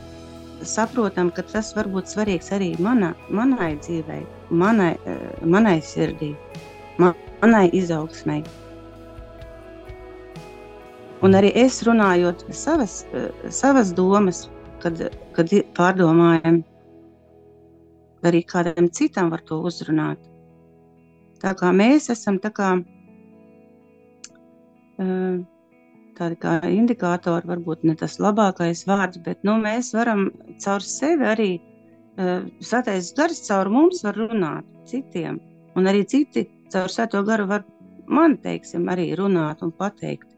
saprotam, 0.66 1.30
ka 1.34 1.44
tas 1.46 1.72
var 1.76 1.86
būt 1.92 2.10
svarīgs 2.10 2.50
arī 2.54 2.72
mana, 2.82 3.12
manai 3.30 3.74
dzīvei, 3.78 4.22
manai, 4.50 4.96
manai 5.42 5.78
sirdī, 5.84 6.32
manai 6.98 7.66
izaugsmai. 7.76 8.40
Un 11.22 11.38
arī 11.38 11.52
es 11.54 11.78
runājot 11.86 12.48
savas, 12.50 13.04
savas 13.54 13.92
domas, 13.94 14.48
kad, 14.82 14.98
kad 15.36 15.52
pārdomājam, 15.76 16.62
arī 18.28 18.42
kādam 18.46 18.88
citam 18.94 19.30
var 19.32 19.42
to 19.48 19.60
uzrunāt. 19.66 20.20
Tā 21.42 21.54
kā 21.58 21.72
mēs 21.74 22.10
esam 22.12 22.38
tā 22.42 22.52
kā 22.54 22.70
tādi 26.18 26.38
kā 26.38 26.58
indikātori, 26.68 27.48
varbūt 27.48 27.84
ne 27.88 27.96
tas 27.98 28.18
labākais 28.22 28.84
vārds, 28.86 29.18
bet 29.24 29.42
nu, 29.46 29.56
mēs 29.58 29.90
varam 29.96 30.28
caur 30.62 30.84
sevi 30.86 31.26
arī 31.26 31.50
svētais 32.62 33.12
gars 33.16 33.40
caur 33.48 33.70
mums 33.72 34.04
var 34.04 34.18
runāt 34.20 34.68
citiem. 34.86 35.40
Un 35.74 35.88
arī 35.88 36.04
citi 36.06 36.46
caur 36.72 36.92
svēto 36.92 37.24
garu 37.26 37.48
var 37.48 37.64
man, 38.06 38.36
teiksim, 38.38 38.86
arī 38.92 39.12
runāt 39.18 39.64
un 39.64 39.72
pateikt 39.72 40.28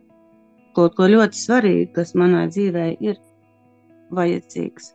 kaut 0.74 0.96
ko 0.98 1.06
ļoti 1.10 1.38
svarīgu, 1.38 1.92
kas 1.94 2.14
manā 2.18 2.46
dzīvē 2.50 2.86
ir 3.02 3.18
vajadzīgs. 4.14 4.92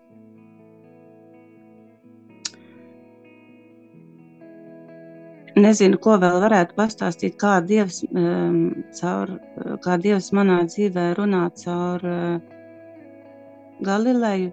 Nezinu, 5.64 5.98
ko 6.02 6.18
vēl 6.22 6.40
varētu 6.44 6.76
pastāstīt, 6.78 7.36
kā 7.42 7.60
Dievs, 7.66 8.02
um, 8.12 8.84
caur, 8.98 9.36
kā 9.84 9.98
Dievs 10.02 10.32
manā 10.36 10.62
dzīvē 10.68 11.12
runā 11.18 11.46
caur 11.62 12.06
uh, 12.06 12.40
Galileju, 13.86 14.52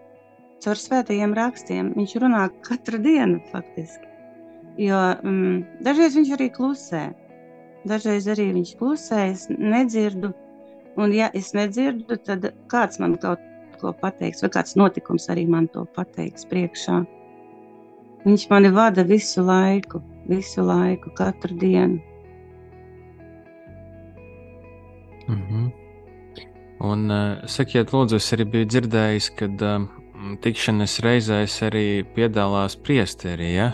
caur 0.64 0.80
svētajiem 0.80 1.34
rakstiem. 1.36 1.92
Viņš 1.98 2.16
runā 2.22 2.46
katru 2.66 3.00
dienu 3.02 3.40
faktiski. 3.52 4.06
Jo 4.80 4.98
um, 5.24 5.64
dažreiz 5.84 6.16
viņš 6.18 6.32
arī 6.36 6.48
klusē, 6.52 7.04
dažreiz 7.88 8.28
arī 8.32 8.50
viņš 8.56 8.74
klusē, 8.80 9.22
es 9.32 9.46
nedzirdu. 9.52 10.32
Un 10.96 11.12
ja 11.12 11.28
es 11.36 11.52
nedzirdu, 11.56 12.16
tad 12.24 12.50
kāds 12.72 13.00
man 13.02 13.18
kaut 13.20 13.42
ko 13.80 13.92
pateiks, 14.00 14.40
vai 14.44 14.52
kāds 14.54 14.76
notikums 14.80 15.28
arī 15.32 15.44
man 15.48 15.68
to 15.72 15.84
pateiks 15.96 16.48
priekšā. 16.48 17.02
Viņš 18.26 18.46
mani 18.50 18.72
vada 18.74 19.04
visu 19.06 19.44
laiku 19.44 20.00
visu 20.28 20.64
laiku, 20.66 21.10
katru 21.16 21.56
dienu. 21.58 22.00
Mm 25.28 25.42
-hmm. 25.42 25.70
Un, 26.78 27.10
uh, 27.10 27.48
sakiet, 27.48 27.90
lūdzu, 27.92 28.16
es 28.20 28.32
arī 28.32 28.44
biju 28.44 28.66
dzirdējis, 28.68 29.30
ka 29.38 29.46
uh, 29.48 29.86
tikšanās 30.44 30.98
reizēs 31.00 31.62
arī 31.62 32.04
piedalās 32.14 32.76
priesteri. 32.76 33.54
Ja? 33.54 33.72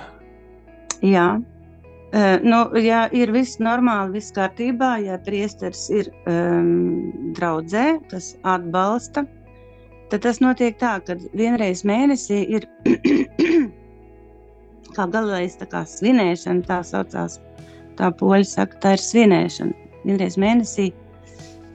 Jā, 1.03 1.41
uh, 1.41 2.37
nu, 2.47 2.63
ja 2.79 3.09
ir 3.13 3.33
viss 3.35 3.59
normāli, 3.59 4.13
viss 4.13 4.33
kārtībā, 4.33 4.95
ja 5.03 5.19
priesteris 5.19 5.91
ir 5.91 6.13
um, 6.31 7.33
draudzē, 7.35 7.99
kas 8.11 8.37
atbalsta, 8.43 9.27
tad 10.11 10.23
tas 10.23 10.39
notiek 10.45 10.79
tā, 10.79 11.01
ka 11.07 11.17
vienreiz 11.35 11.83
mēnesī 11.89 12.45
ir 12.49 12.69
kā 14.97 15.07
galvenais 15.13 15.59
tā 15.61 15.85
svinēšana, 15.89 16.67
tā 16.69 16.81
saucās. 16.87 17.39
Tā 17.99 18.09
poļi 18.17 18.49
saka, 18.49 18.79
tā 18.81 18.95
ir 18.97 19.03
svinēšana. 19.05 19.91
Vienreiz 20.03 20.39
mēnesī 20.41 20.89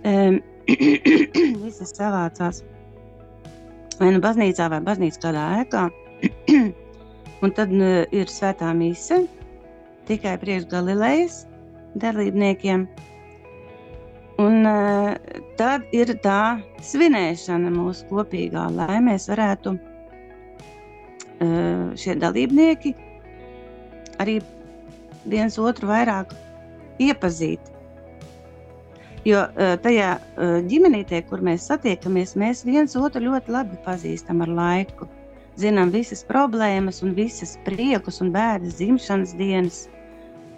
um, 0.03 0.41
visas 1.63 1.93
savācās 1.95 2.63
vai 3.97 4.11
nu 4.13 4.21
baznīcā, 4.21 4.67
vai 4.73 4.81
baznīcā 4.85 5.21
kādā 5.23 5.45
ēkā. 5.61 5.87
un 7.43 7.53
tad 7.57 7.73
uh, 7.73 8.03
ir 8.11 8.29
svētā 8.31 8.71
mise 8.77 9.23
tikai 10.07 10.37
priekš 10.41 10.69
Galilejas 10.71 11.43
dalībniekiem. 11.99 12.87
Un 14.41 14.69
uh, 14.69 15.13
tad 15.57 15.85
ir 15.97 16.13
tā 16.23 16.59
svinēšana 16.85 17.71
mūsu 17.73 18.05
kopīgā, 18.11 18.67
lai 18.75 18.99
mēs 19.03 19.27
varētu 19.31 19.75
šie 21.37 22.15
dalībnieki 22.17 22.93
arī 24.21 24.39
viens 25.29 25.57
otru 25.59 25.89
vairāk 25.89 26.33
iepazīt. 27.03 27.73
Jo 29.27 29.43
e, 29.43 29.73
tajā 29.83 30.13
e, 30.15 30.47
ģimenītē, 30.69 31.21
kur 31.27 31.43
mēs 31.43 31.67
satiekamies, 31.67 32.35
mēs 32.39 32.63
viens 32.67 32.95
otru 32.95 33.25
ļoti 33.25 33.53
labi 33.53 33.79
pazīstam 33.85 34.43
ar 34.45 34.53
laiku. 34.59 35.09
Zinām 35.57 35.91
visas 35.91 36.21
problēmas, 36.23 37.01
un 37.03 37.15
visas 37.17 37.55
priekus 37.65 38.21
un 38.23 38.31
bēdas 38.35 38.77
dzimšanas 38.77 39.33
dienas. 39.39 39.85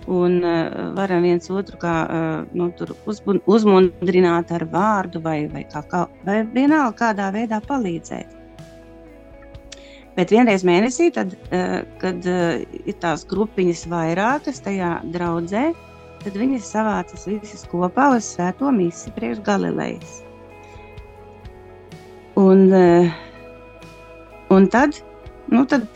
Un 0.09 0.39
uh, 0.47 0.93
varam 0.95 1.21
viens 1.27 1.49
otru 1.51 1.77
kā, 1.77 1.93
uh, 2.09 2.53
nu, 2.57 2.69
uzmundrināt 3.51 4.53
ar 4.55 4.63
vārdu, 4.71 5.19
vai, 5.21 5.43
vai, 5.51 5.65
kā, 5.69 5.83
kā, 5.91 6.05
vai 6.25 6.39
vienalga 6.55 6.95
kādā 7.03 7.27
veidā 7.35 7.59
palīdzēt. 7.67 8.38
Bet 10.19 10.33
vienreiz 10.35 10.65
mēnesī, 10.67 11.07
tad, 11.15 11.31
uh, 11.55 11.77
kad 12.01 12.25
uh, 12.27 12.59
ir 12.83 12.97
tās 12.99 13.23
grupiņas 13.29 13.85
vairākas 13.87 14.59
tajā 14.65 14.97
draudzē, 15.13 15.69
tad 16.25 16.35
viņas 16.35 16.71
savācas 16.73 17.23
visas 17.29 17.63
kopā 17.71 18.09
uz 18.17 18.27
svēto 18.33 18.73
misiju 18.75 19.15
priekš 19.15 19.39
Galilejas. 19.47 20.17
Un, 22.39 22.67
uh, 22.75 23.07
un 24.51 24.67
tad, 24.75 24.99
nu 25.55 25.63
tad 25.71 25.87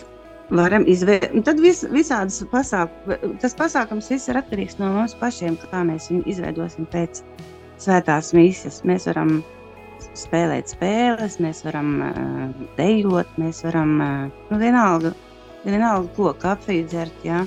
varam 0.56 0.88
izvēlēties. 0.88 1.44
Tad 1.48 1.60
vis, 1.64 1.84
visādas 1.92 2.40
pasākums, 2.52 3.36
tas 3.44 3.58
pasākums 3.60 4.08
viss 4.12 4.32
ir 4.32 4.40
atkarīgs 4.40 4.80
no 4.80 4.94
mums 4.96 5.18
pašiem, 5.20 5.60
kā 5.68 5.84
mēs 5.88 6.08
viņu 6.12 6.24
izveidosim 6.32 6.88
pēc 6.96 7.24
svētās 7.84 8.32
misijas. 8.38 8.82
Mēs 8.88 9.10
varam 9.12 9.42
spēlēt 10.18 10.72
spēles, 10.74 11.40
mēs 11.44 11.64
varam 11.66 11.90
uh, 12.06 12.64
dejot, 12.78 13.30
mēs 13.42 13.64
varam 13.66 13.94
uh, 14.02 14.28
nu, 14.50 14.60
vienalga, 14.62 15.14
vienalga, 15.66 16.10
ko 16.18 16.34
kafiju 16.42 16.88
dzert. 16.92 17.26
Ja? 17.26 17.44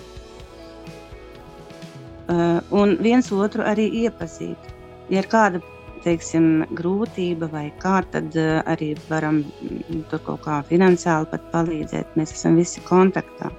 Uh, 2.27 2.59
un 2.75 2.97
viens 3.03 3.31
otru 3.33 3.67
arī 3.67 3.87
iepazīt. 4.03 4.73
Ja 5.13 5.23
ir 5.23 5.31
kāda 5.31 5.63
teiksim, 6.07 6.67
grūtība 6.79 7.49
vai 7.53 7.69
kā, 7.83 8.01
tad 8.11 8.35
uh, 8.39 8.59
arī 8.67 8.95
varam 9.11 9.45
mm, 9.45 10.05
tur 10.11 10.23
kaut 10.27 10.45
kā 10.47 10.61
finansiāli 10.67 11.31
pat 11.31 11.49
palīdzēt. 11.55 12.19
Mēs 12.19 12.35
esam 12.35 12.59
visi 12.59 12.83
kontaktā. 12.89 13.53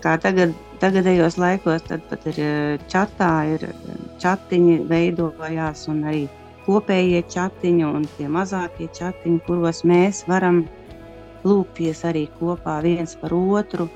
Kā 0.00 0.16
tagad, 0.20 0.54
tagadējos 0.80 1.36
laikos, 1.36 1.84
tad 1.88 2.04
pat 2.08 2.24
ir 2.32 2.38
čatā, 2.88 3.32
ir 3.52 3.66
čatiņi 4.20 4.78
veidojās 4.88 5.88
un 5.92 6.04
arī 6.08 6.22
kopējie 6.70 7.22
chatiņi 7.26 7.86
un 7.86 8.04
tie 8.16 8.28
mazākie 8.30 8.86
chatiņi, 8.94 9.40
kuros 9.46 9.82
mēs 9.88 10.22
varam 10.30 10.62
lūgties 11.42 12.04
arī 12.06 12.28
kopā 12.38 12.76
viens 12.84 13.16
par 13.18 13.34
otru. 13.34 13.88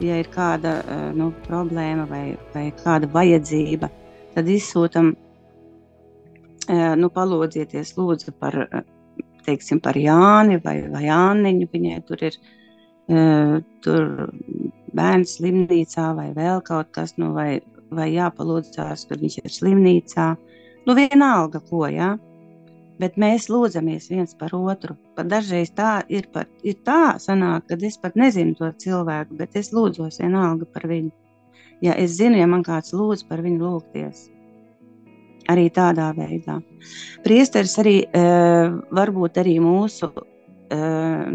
Ja 0.00 0.16
ir 0.16 0.30
kāda 0.32 0.78
eh, 0.80 1.02
nu, 1.16 1.28
problēma 1.44 2.06
vai, 2.08 2.22
vai 2.54 2.70
kāda 2.78 3.10
vajadzība, 3.12 3.90
tad 4.32 4.48
izsūtam, 4.48 5.10
eh, 6.72 6.94
nu, 6.96 7.10
palūdzieties 7.12 7.92
lūdzu 7.98 8.32
par, 8.40 8.56
eh, 8.64 8.86
teiksim, 9.44 9.82
par 9.84 9.98
Jāni 10.00 10.56
vai, 10.64 10.78
vai 10.88 11.04
Jāniņu. 11.08 11.68
Viņai 11.74 12.00
tur 12.08 12.24
ir 12.30 12.40
tur 13.82 14.04
bērns 14.94 15.32
slimnīcā 15.34 16.04
vai 16.14 16.28
vēl 16.36 16.60
kaut 16.62 16.92
kas, 16.94 17.16
nu, 17.18 17.32
vai, 17.34 17.58
vai 17.90 18.06
jāpalūdzās, 18.12 19.02
kad 19.10 19.24
viņš 19.24 19.38
ir 19.40 19.50
slimnīcā. 19.50 20.26
Uh, 20.36 20.59
Nu, 20.86 20.96
vienalga, 20.96 21.60
ko, 21.68 21.84
jā. 21.92 22.14
Bet 23.00 23.16
mēs 23.20 23.48
lūdzamies 23.48 24.10
viens 24.12 24.34
par 24.36 24.52
otru. 24.56 24.96
Pat 25.16 25.28
dažreiz 25.28 25.70
tā 25.76 26.00
ir, 26.12 26.26
pat, 26.32 26.50
ir 26.64 26.76
tā, 26.84 27.16
sanāk, 27.20 27.66
kad 27.70 27.84
es 27.84 27.96
pat 28.00 28.16
nezinu 28.20 28.56
to 28.58 28.68
cilvēku, 28.82 29.38
bet 29.38 29.56
es 29.56 29.72
lūdzos 29.76 30.20
vienalga 30.20 30.68
par 30.68 30.84
viņu. 30.88 31.12
Ja 31.84 31.94
es 31.96 32.18
zinu, 32.18 32.36
ja 32.36 32.48
man 32.48 32.64
kāds 32.64 32.92
lūdz 32.92 33.24
par 33.28 33.40
viņu 33.44 33.62
lūgties. 33.64 34.26
Arī 35.48 35.70
tādā 35.72 36.10
veidā. 36.16 36.58
Priesteris 37.24 37.78
arī 37.80 37.94
e, 38.04 38.24
varbūt 38.96 39.40
arī 39.40 39.56
mūsu 39.64 40.10
e, 40.12 40.20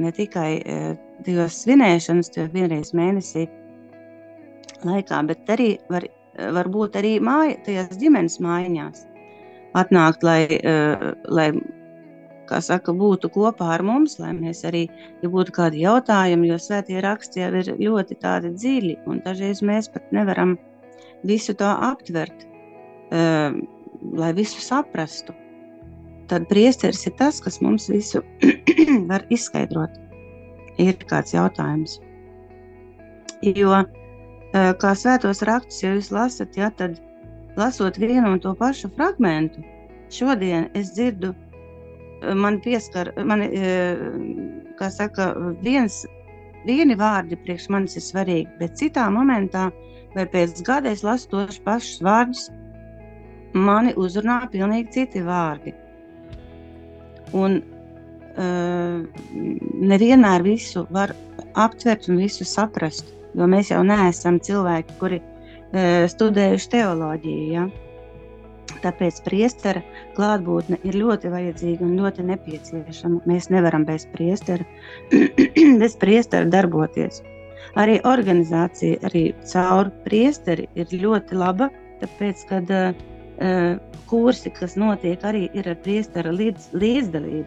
ne 0.05 0.13
tikai 0.13 0.51
e, 0.61 0.77
divas 1.25 1.57
svinēšanas, 1.63 2.29
jo 2.37 2.45
vienreiz 2.53 2.93
mēnesī 2.97 3.47
laikā, 4.85 5.25
bet 5.33 5.49
arī 5.57 5.73
var, 5.89 6.05
varbūt 6.59 7.01
arī 7.01 7.17
māja, 7.25 7.57
tajās 7.65 7.97
ģimenes 7.97 8.37
mājās 8.45 9.05
atnākt, 9.75 10.23
lai, 10.23 10.45
uh, 10.61 11.11
lai 11.27 11.49
saka, 12.61 12.93
būtu 12.93 13.29
kopā 13.33 13.71
ar 13.75 13.83
mums, 13.83 14.19
lai 14.19 14.31
mēs 14.37 14.63
arī, 14.67 14.85
ja 15.23 15.29
būtu 15.29 15.51
kādi 15.55 15.81
jautājumi, 15.83 16.49
jo 16.51 16.59
svētie 16.61 17.01
raksti 17.01 17.41
jau 17.41 17.51
ir 17.59 17.71
ļoti 17.79 18.19
tādi 18.21 18.53
dziļi, 18.53 18.97
un 19.09 19.21
dažreiz 19.25 19.61
mēs 19.65 19.89
pat 19.89 20.05
nevaram 20.13 20.55
visu 21.25 21.55
to 21.57 21.65
aptvert, 21.65 22.45
uh, 23.11 23.57
lai 24.15 24.31
visu 24.37 24.61
saprastu. 24.61 25.33
Tad 26.29 26.47
priesteris 26.49 27.05
ir 27.05 27.13
tas, 27.19 27.39
kas 27.41 27.61
mums 27.61 27.89
visu 27.89 28.23
var 29.11 29.25
izskaidrot. 29.29 30.01
Ir 30.81 30.97
kāds 31.07 31.31
jautājums. 31.35 31.99
Jo, 33.45 33.81
uh, 33.81 34.71
kā 34.81 34.95
svētos 34.97 35.43
rakstus, 35.45 35.83
ja 35.83 35.93
jūs 35.93 36.11
lasat, 36.11 36.57
ja, 36.57 36.71
tad 36.71 36.97
lasot 37.57 37.97
vienu 37.97 38.35
un 38.35 38.39
to 38.43 38.53
pašu 38.59 38.89
fragment, 38.95 39.57
šodien 40.11 40.69
es 40.73 40.93
dzirdu, 40.95 41.33
eh, 41.33 42.33
man 42.33 42.59
pieskar, 42.61 43.11
man, 43.25 43.41
eh, 43.41 43.97
kā 44.79 44.91
saka, 44.91 45.33
viens, 45.61 46.05
vieni 46.65 46.95
vārdi 46.95 47.37
priekš 47.45 47.69
manis 47.69 47.95
ir 47.95 48.01
svarīgi, 48.01 48.59
bet 48.59 48.77
citā 48.79 49.07
momentā 49.13 49.71
vai 50.15 50.25
pēc 50.31 50.63
gada 50.65 50.91
es 50.95 51.03
lasu 51.03 51.29
tos 51.29 51.59
pašus 51.59 52.01
vārdus, 52.05 52.49
mani 53.53 53.93
uzrunā 53.99 54.41
pilnīgi 54.51 54.91
citi 54.95 55.23
vārdi. 55.23 55.73
Un 57.35 57.59
uh, 57.59 59.03
nevienmēr 59.91 60.43
visu 60.45 60.85
var 60.95 61.15
aptvert 61.59 62.09
un 62.11 62.19
visu 62.19 62.47
saprast, 62.47 63.11
jo 63.35 63.47
mēs 63.51 63.71
jau 63.71 63.81
neesam 63.83 64.39
cilvēki, 64.43 64.97
kuri 64.99 65.21
studējuši 66.11 66.71
teoloģiju. 66.77 67.49
Ja? 67.53 67.67
Tāpēc 68.83 69.21
priestera 69.25 69.81
klātbūtne 70.17 70.77
ir 70.85 70.97
ļoti 70.99 71.31
vajadzīga 71.33 71.85
un 71.85 71.95
ļoti 71.99 72.25
nepieciešama. 72.27 73.23
Mēs 73.29 73.49
nevaram 73.53 73.85
bez 73.87 74.05
priestera, 74.13 74.65
bez 75.81 75.97
priestera 76.01 76.45
darboties. 76.49 77.21
Arī 77.79 77.97
organizācija, 78.07 79.01
arī 79.07 79.25
caur 79.51 79.89
priesteri 80.05 80.67
ir 80.79 80.93
ļoti 80.93 81.35
laba, 81.39 81.69
tāpēc, 82.01 82.45
kad 82.51 82.71
uh, 82.71 83.75
kursi, 84.09 84.53
kas 84.55 84.77
notiek, 84.79 85.23
arī 85.27 85.47
ir 85.57 85.67
ar 85.73 85.77
priestera 85.83 86.31
līdz, 86.31 86.71
līdzdalību. 86.77 87.45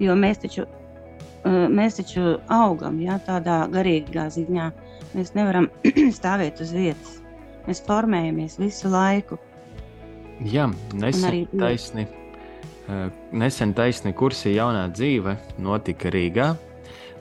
Jo 0.00 0.16
mēs 0.18 0.42
taču, 0.42 0.66
uh, 0.66 1.66
mēs 1.68 2.00
taču 2.00 2.38
augam 2.48 2.98
ja, 3.04 3.20
tādā 3.28 3.62
garīgā 3.70 4.30
ziņā. 4.34 4.70
Mēs 5.14 5.34
nevaram 5.36 5.70
stāvēt 6.18 6.64
uz 6.64 6.74
vietas. 6.74 7.19
Mēs 7.68 7.82
formējamies 7.86 8.58
visu 8.60 8.90
laiku. 8.92 9.38
Jā, 10.44 10.70
nesen 10.94 11.28
arī- 11.30 11.48
taisni, 11.52 12.06
eh, 12.88 13.10
nesen 13.32 13.74
taisni 13.74 14.14
kursī 14.14 14.54
jaunā 14.54 14.88
dzīve 14.90 15.36
notika 15.58 16.10
Rīgā. 16.10 16.56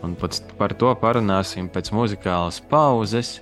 Un 0.01 0.15
par 0.57 0.69
to 0.69 0.95
parunāsim 0.95 1.69
pēc 1.69 1.91
muzikālas 1.91 2.61
pauzes. 2.61 3.41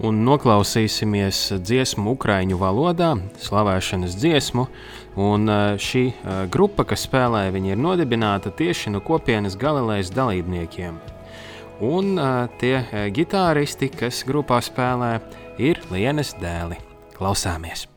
Un 0.00 0.24
noklausīsimies 0.26 1.60
dziesmu 1.62 2.16
ukraiņu 2.16 2.58
valodā, 2.58 3.14
slavēšanas 3.38 4.16
dziesmu. 4.18 4.66
Un 5.16 5.48
eh, 5.48 5.76
šī 5.78 6.12
eh, 6.12 6.46
grupa, 6.50 6.84
kas 6.84 7.06
spēlē, 7.06 7.50
viņi 7.54 7.70
ir 7.70 7.76
nodibināta 7.76 8.50
tieši 8.50 8.90
no 8.90 9.00
kopienas 9.00 9.56
Galilejas 9.56 10.10
dalībniekiem. 10.10 11.13
Un 11.82 12.14
tie 12.60 12.76
gitāristi, 13.14 13.90
kas 13.90 14.22
grupā 14.28 14.60
spēlē, 14.62 15.16
ir 15.58 15.82
Lienas 15.90 16.36
dēli. 16.42 16.78
Klausāmies! 17.16 17.88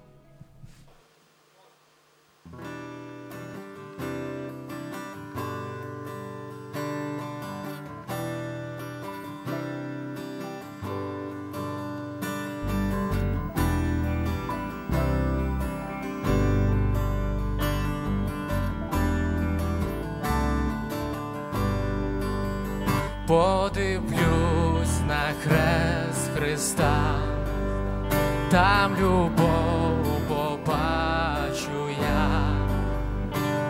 Там 28.58 28.96
любов 28.96 29.98
побачу 30.28 31.80
я, 32.02 32.58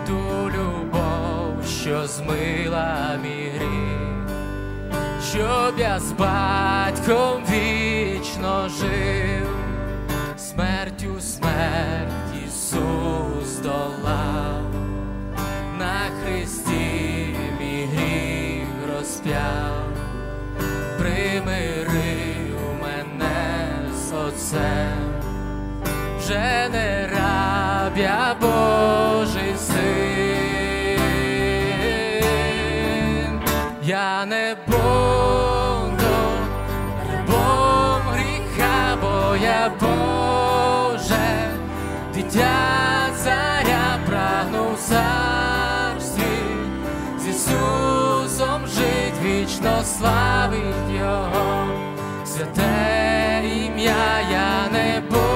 ту 0.06 0.50
любов, 0.50 1.66
що 1.66 2.06
змила 2.06 3.18
мій 3.22 3.52
щоб 5.30 5.78
я 5.78 6.00
з 6.00 6.12
батьком 6.12 7.42
вічно 7.50 8.68
жив, 8.68 9.48
смертю 10.38 11.20
смерть 11.20 12.46
Ісус 12.46 13.58
долав. 13.62 14.62
На 15.78 16.10
хресті 16.22 17.36
мій 17.60 17.88
гріх 17.94 18.96
розп'яв, 18.96 19.84
примирив 20.98 21.87
з 24.48 24.54
вже 26.18 26.68
не 26.72 27.08
раб 27.12 27.96
я 27.96 28.36
Божий 28.40 29.54
син, 29.56 29.78
я 33.82 34.26
не 34.26 34.56
буду 34.66 36.16
рабом 37.10 38.02
гріха, 38.12 38.96
бо 39.02 39.36
я 39.36 39.70
Боже, 39.80 41.50
дитя 42.14 43.10
царя 43.16 43.98
прагну 44.06 44.72
в 44.74 44.78
царстві, 44.78 46.22
з 47.18 47.26
Ісусом 47.28 48.66
жить 48.66 49.20
вічно 49.24 49.84
славить 49.84 50.90
Його, 50.90 51.66
святе 52.26 53.07
я 54.30 54.68
не 54.72 55.00
буду, 55.00 55.27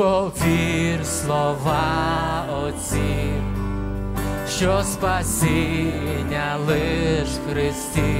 повір 0.00 1.06
слова 1.06 2.44
отців, 2.62 3.42
що 4.48 4.82
спасіння 4.82 6.56
лиш 6.68 7.28
Христі, 7.50 8.14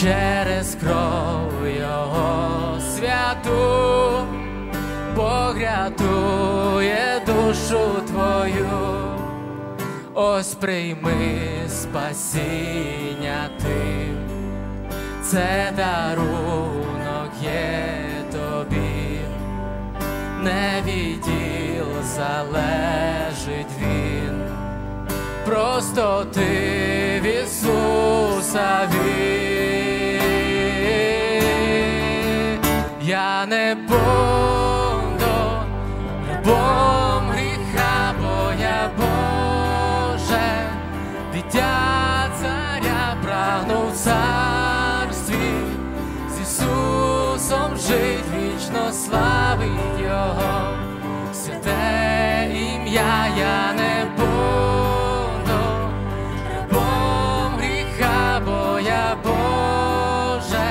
через 0.00 0.74
кров 0.74 1.52
Його 1.80 2.80
святу, 2.80 4.26
Бог 5.14 5.58
рятує 5.58 7.22
душу 7.26 7.80
твою, 8.06 8.68
ось 10.14 10.54
прийми 10.54 11.40
спасіння 11.68 13.50
ти, 13.62 14.08
це 15.22 15.72
дарунок 15.76 17.30
є 17.42 17.95
не 20.46 20.82
від 20.86 21.20
діл 21.20 21.86
залежить 22.02 23.72
він, 23.80 24.42
просто 25.46 26.26
ти 26.34 27.20
в 27.22 27.26
Ісуса 27.44 28.88
вір. 28.92 30.20
Я 33.02 33.46
не 33.46 33.76
буду 33.88 35.36
рабом 36.28 37.30
гріха, 37.30 38.14
бо 38.20 38.52
я 38.60 38.90
Боже, 38.96 40.70
дитя 41.32 42.30
царя 42.40 43.16
прагну 43.22 43.88
в 43.88 43.96
царстві, 43.96 45.50
з 46.30 46.40
Ісусом 46.40 47.76
жить 47.76 48.24
вічно 48.36 48.92
славить 48.92 49.75
я 52.96 53.72
не 53.72 54.04
буду, 54.16 55.60
рабом 56.50 57.58
гріха, 57.58 58.40
бо 58.46 58.80
я 58.80 59.16
Боже, 59.24 60.68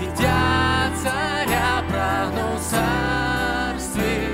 дитя 0.00 0.90
царя 1.02 1.82
прагну 1.90 2.56
в 2.56 2.60
царстві, 2.70 4.28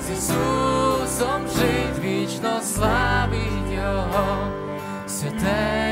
з 0.00 0.10
Ісусом 0.10 1.48
жить 1.56 2.04
вічно 2.04 2.60
славить 2.62 3.72
Його, 3.72 4.46
святе 5.06 5.91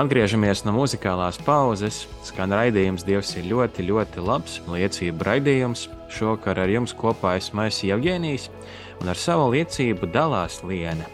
atgriežamies 0.00 0.62
no 0.64 0.72
muzikālās 0.72 1.36
pauzes. 1.44 2.06
Skan 2.24 2.54
raidījums 2.56 3.04
Dievs 3.04 3.34
ir 3.36 3.48
ļoti, 3.50 3.84
ļoti 3.88 4.22
labs. 4.24 4.60
Liecība 4.70 5.26
raidījums. 5.28 5.88
Šovakar 6.10 6.62
ar 6.62 6.70
jums 6.72 6.94
kopā 6.96 7.36
es 7.36 7.50
Jevģēnijs, 7.84 8.48
un 9.00 9.08
ar 9.12 9.16
savu 9.16 9.50
liecību 9.52 10.08
dalās 10.10 10.62
Liena. 10.64 11.04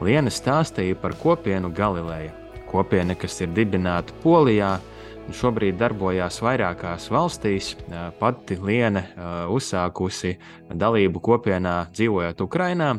Liena 0.00 0.30
stāstīja 0.30 0.94
par 0.96 1.16
kopienu 1.18 1.72
Galileja. 1.74 2.32
Kopiena, 2.70 3.16
kas 3.18 3.40
ir 3.40 3.50
dibināta 3.52 4.14
Polijā, 4.22 4.78
un 5.26 5.34
šobrīd 5.34 5.76
darbojās 5.80 6.40
vairākās 6.40 7.10
valstīs. 7.10 7.74
Pati 8.18 8.56
Liena 8.62 9.04
uzsākusi 9.50 10.36
dalību 10.70 11.20
kopienā, 11.20 11.90
dzīvojot 11.92 12.46
Ukrajinā, 12.46 12.94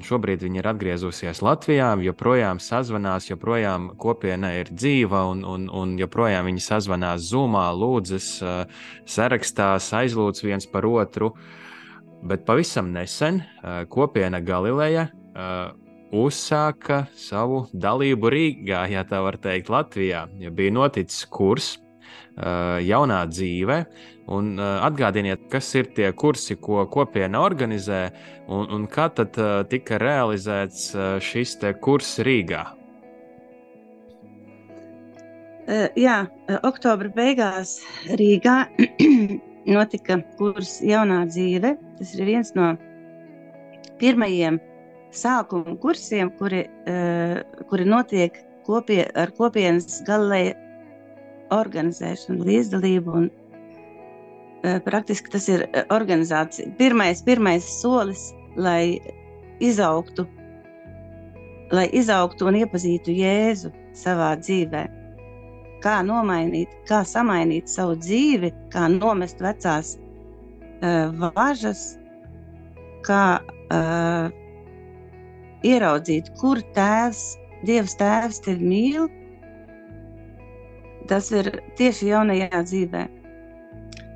Šobrīd 0.00 0.40
viņa 0.46 0.62
ir 0.62 0.68
atgriezusies 0.70 1.42
Latvijā, 1.44 1.90
joprojām 2.00 2.60
sazvanās, 2.62 3.26
joprojām 3.28 3.90
kopiena 4.00 4.54
ir 4.56 4.70
dzīva, 4.72 5.26
un, 5.32 5.42
un, 5.44 5.66
un 5.68 5.92
joprojām 6.00 6.48
viņi 6.48 6.62
sazvanās 6.64 7.26
zumā, 7.28 7.66
lūdzas, 7.76 8.28
eh, 8.40 8.80
sarakstās, 9.04 9.90
aizlūdz 10.00 10.44
viens 10.46 10.68
par 10.70 10.88
otru. 10.88 11.34
Bet 12.24 12.46
pavisam 12.48 12.92
nesen 12.94 13.42
eh, 13.42 13.84
kopiena 13.92 14.40
Galileja 14.40 15.10
eh, 15.10 15.60
uzsāka 16.16 17.04
savu 17.16 17.66
dalību 17.76 18.32
Rīgā, 18.32 18.86
ja 18.94 19.04
tā 19.04 19.20
var 19.26 19.36
teikt, 19.42 19.68
Latvijā. 19.72 20.24
Ja 20.40 20.54
bija 20.54 20.74
noticis 20.80 21.28
kurs, 21.28 21.74
jaunā 22.86 23.24
dzīve, 23.28 23.84
Un 24.30 24.52
uh, 24.60 24.78
atgādiniet, 24.86 25.48
kas 25.50 25.72
ir 25.74 25.88
tie 25.96 26.12
kursi, 26.14 26.54
ko 26.62 26.84
kopiena 26.92 27.40
organizē, 27.42 28.04
un, 28.46 28.68
un 28.76 28.84
kā 28.90 29.08
tad 29.10 29.34
uh, 29.42 29.64
tika 29.66 29.98
realizēts 29.98 30.92
šis 31.26 31.56
kurs 31.82 32.18
Rīgā? 32.22 32.62
Jā, 35.98 36.24
oktobra 36.66 37.10
beigās 37.14 37.76
Rīgā 38.18 38.54
notika 39.76 40.16
kurs 40.38 40.78
Jaunā 40.82 41.24
dzīve. 41.30 41.76
Tas 41.98 42.14
ir 42.16 42.26
viens 42.26 42.50
no 42.56 42.72
pirmajiem 44.00 44.58
sākuma 45.14 45.76
kursiem, 45.78 46.32
kuri, 46.40 46.64
kuri 47.70 47.86
notiek 47.86 48.40
kopie, 48.66 49.04
ar 49.14 49.30
kopienas 49.38 50.00
galēju 50.08 50.69
organizēšanu, 51.54 52.44
līdzdalību 52.46 53.16
un 53.20 53.30
Eh, 54.62 54.80
praktiski 54.84 55.30
tas 55.32 55.46
ir 55.48 55.62
eh, 55.72 55.84
organizācija. 55.88 56.68
Pirmais, 56.76 57.22
pirmais 57.24 57.64
solis, 57.80 58.26
lai 58.60 59.00
izaugtu, 59.64 60.26
lai 61.72 61.86
izaugtu 61.96 62.50
un 62.50 62.58
iepazītu 62.60 63.14
Jēzu 63.16 63.70
savā 63.96 64.34
dzīvē. 64.42 64.82
Kā 65.80 65.94
nomainīt, 66.04 66.74
kā 66.90 67.00
samainīt 67.08 67.72
savu 67.72 67.96
dzīvi, 68.02 68.50
kā 68.74 68.84
nomest 68.92 69.40
vecās 69.40 69.94
uh, 69.96 71.08
važas, 71.38 71.94
kā 73.06 73.40
uh, 73.40 74.28
ieraudzīt, 75.64 76.28
kur 76.42 76.60
tēvs, 76.76 77.24
Dievs 77.64 77.96
tēvs 77.96 78.42
tevi 78.44 78.68
mīl. 78.74 79.08
Tas 81.10 81.30
ir 81.34 81.48
tieši 81.78 82.12
jaunajā 82.12 82.60
dzīvē. 82.68 83.02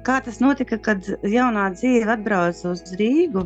Kā 0.06 0.20
tas 0.22 0.38
notika, 0.42 0.76
kad 0.78 1.06
jaunā 1.26 1.70
dzīve 1.74 2.12
atbrauca 2.12 2.70
uz 2.70 2.82
Rīgu? 3.00 3.42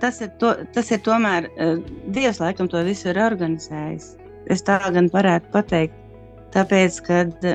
Tas 0.00 0.20
ir, 0.22 0.28
to, 0.38 0.54
tas 0.74 0.90
ir 0.94 1.00
tomēr 1.02 1.48
uh, 1.50 1.78
Dievs, 2.14 2.40
laikam, 2.40 2.68
to 2.70 2.78
visu 2.86 3.08
ir 3.10 3.18
organizējis. 3.20 4.06
Es 4.52 4.62
tā 4.64 4.78
gan 4.94 5.10
varētu 5.12 5.46
pateikt. 5.52 5.96
Tāpēc, 6.54 6.92
kad 7.06 7.32
uh, 7.50 7.54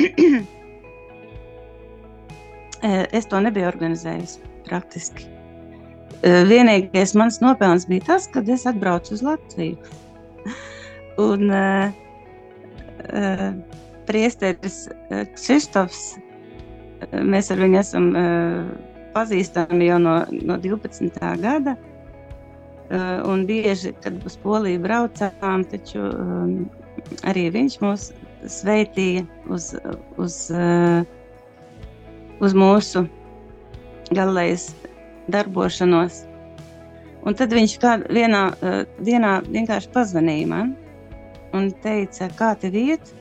es 3.20 3.24
to 3.28 3.36
nebiju 3.44 3.66
organizējis 3.68 4.32
praktiski. 4.66 5.22
Uh, 6.22 6.42
vienīgais 6.48 7.14
mans 7.18 7.40
nopelns 7.44 7.84
bija 7.90 8.02
tas, 8.14 8.24
kad 8.32 8.44
es 8.48 8.66
atbraucu 8.66 9.08
uz 9.18 9.22
Latviju. 9.26 9.76
Un 11.28 11.40
uh, 11.50 12.05
priesteris 14.06 14.86
Kristofs 15.36 16.14
Mēs 17.12 17.50
ar 17.52 17.60
viņu 17.60 17.78
esam 17.80 18.08
pazīstami 19.16 19.90
jau 19.90 19.98
no, 20.00 20.16
no 20.48 20.56
12. 20.62 21.18
gada. 21.42 21.76
Un 23.26 23.42
bieži, 23.48 23.92
kad 24.02 24.18
uz 24.26 24.36
Poliju 24.40 24.80
braucām, 24.84 25.64
taču 25.66 26.04
arī 27.26 27.48
viņš 27.54 27.78
mūs 27.82 28.06
sveitīja 28.56 29.24
uz, 29.50 29.72
uz, 30.22 30.38
uz 32.40 32.56
mūsu 32.62 33.04
galējas 34.14 34.70
darbošanos. 35.34 36.22
Un 37.26 37.34
tad 37.34 37.50
viņš 37.50 37.78
kādā 37.82 38.06
vienā 38.14 38.42
dienā 39.02 39.40
vienkārši 39.50 39.90
pazvanīja 39.94 40.50
man 40.52 40.76
un 41.56 41.70
teica, 41.84 42.28
kā 42.38 42.52
tev 42.60 42.76
iet? 42.78 43.12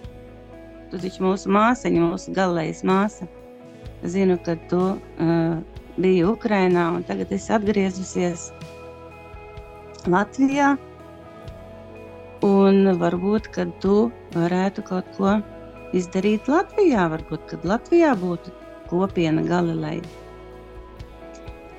Tu 0.91 0.99
taču 1.01 1.25
mūsu 1.25 1.51
māsiņa, 1.51 2.03
mūsu 2.11 2.33
galējas 2.35 2.83
māsa 2.87 3.27
zinu, 4.05 4.37
ka 4.45 4.55
tu 4.69 4.81
uh, 4.95 5.55
biji 5.97 6.25
Ukrajinā 6.27 6.89
un 6.97 7.05
tagad 7.07 7.31
esi 7.33 7.53
atgriezusies 7.55 8.49
Latvijā. 10.11 10.75
Un 12.45 12.91
varbūt, 13.01 13.49
ka 13.55 13.65
tu 13.81 14.11
varētu 14.35 14.83
kaut 14.85 15.09
ko 15.17 15.39
izdarīt 15.97 16.51
Latvijā. 16.51 17.07
Varbūt, 17.15 17.47
kad 17.49 17.65
Latvijā 17.65 18.13
būtu 18.21 18.53
kopiena 18.91 19.41
Galileja. 19.47 20.05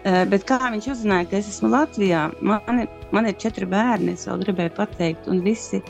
Uh, 0.07 0.23
bet 0.31 0.47
kā 0.49 0.59
viņš 0.63 0.91
uzzināja, 0.97 1.31
ka 1.31 1.41
es 1.41 1.51
esmu 1.55 1.71
Latvijā, 1.75 2.29
man 2.43 2.87
man 3.15 3.29
ir 3.29 3.39
četri 3.39 3.67
bērni, 3.71 4.15
es 4.17 4.27
vēl 4.29 4.43
gribēju 4.45 4.75
pateikt, 4.77 5.29
un 5.31 5.43
visi, 5.45 5.81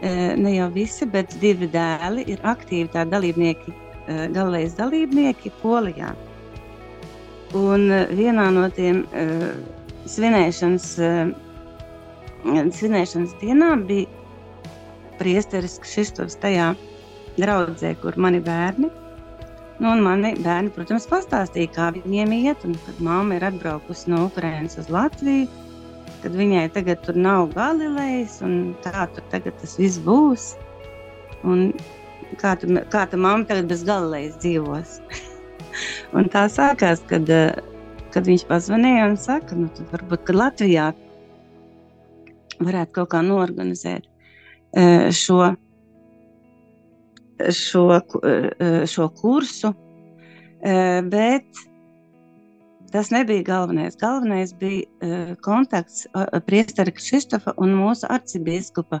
ne 0.00 0.54
jau 0.54 0.70
visi, 0.72 1.04
bet 1.06 1.34
divi 1.42 1.68
dēli 1.68 2.24
ir 2.32 2.40
aktīvi 2.48 2.88
tā 2.94 3.04
dalībnieki 3.04 3.74
Eh, 4.10 4.26
galvenais 4.34 4.72
dalībnieki 4.74 5.52
Polijā. 5.60 6.14
Un 7.54 7.84
eh, 7.94 8.08
vienā 8.16 8.48
no 8.54 8.64
tiem 8.74 9.04
uh, 9.04 9.44
svinēšanas, 10.10 10.86
uh, 11.04 12.64
svinēšanas 12.74 13.36
dienām 13.42 13.84
bija 13.86 14.08
priesteris 15.20 15.76
Kšistovs 15.84 16.38
tajā 16.42 16.72
draudzē, 17.36 17.92
kur 18.02 18.18
mani 18.18 18.40
bērni. 18.42 18.90
Nu, 19.80 19.92
un 19.92 20.02
mani 20.04 20.32
bērni, 20.42 20.72
protams, 20.74 21.06
pastāstīja, 21.10 21.70
kā 21.76 21.92
viņiem 22.00 22.34
iet, 22.40 22.64
un 22.66 22.74
kad 22.86 22.98
mamma 23.04 23.38
ir 23.38 23.46
atbraukusi 23.46 24.10
no 24.10 24.24
Ukrainas 24.26 24.80
uz 24.80 24.90
Latviju, 24.92 25.46
kad 26.22 26.34
viņai 26.36 26.66
tagad 26.74 27.00
tur 27.04 27.16
nav 27.18 27.50
Galilejas, 27.54 28.38
un 28.44 28.74
kā 28.84 29.06
tur 29.14 29.24
tagad 29.32 29.56
tas 29.60 29.76
viss 29.80 30.00
būs. 30.04 30.52
Un 31.46 31.70
kā 32.40 32.54
tu, 32.60 32.68
kā 32.92 33.06
tu 33.10 33.20
mamma 33.20 33.48
tagad 33.48 33.70
bez 33.70 33.84
galvenais 33.88 34.36
dzīvos. 34.42 34.98
un 36.16 36.28
tā 36.32 36.46
sākās, 36.52 37.02
kad, 37.10 37.30
kad 38.14 38.28
viņš 38.28 38.46
pazvanīja 38.50 39.08
un 39.10 39.16
saka, 39.20 39.58
nu, 39.58 39.70
varbūt, 39.92 40.26
ka 40.28 40.36
Latvijā 40.36 40.90
varētu 42.60 42.96
kaut 42.98 43.12
kā 43.14 43.22
norganizēt 43.24 44.04
eh, 44.76 45.08
šo, 45.16 45.54
šo, 47.56 47.86
eh, 47.96 48.84
šo 48.90 49.08
kursu, 49.16 49.72
bet 50.60 51.69
tas 52.90 53.10
nebija 53.14 53.46
galvenais. 53.46 53.98
Galvenais 54.00 54.54
bija 54.58 55.34
kontakts 55.46 56.06
priestara 56.46 56.92
Kristofa 56.94 57.54
un 57.56 57.76
mūsu 57.78 58.08
arcibiskupa 58.10 59.00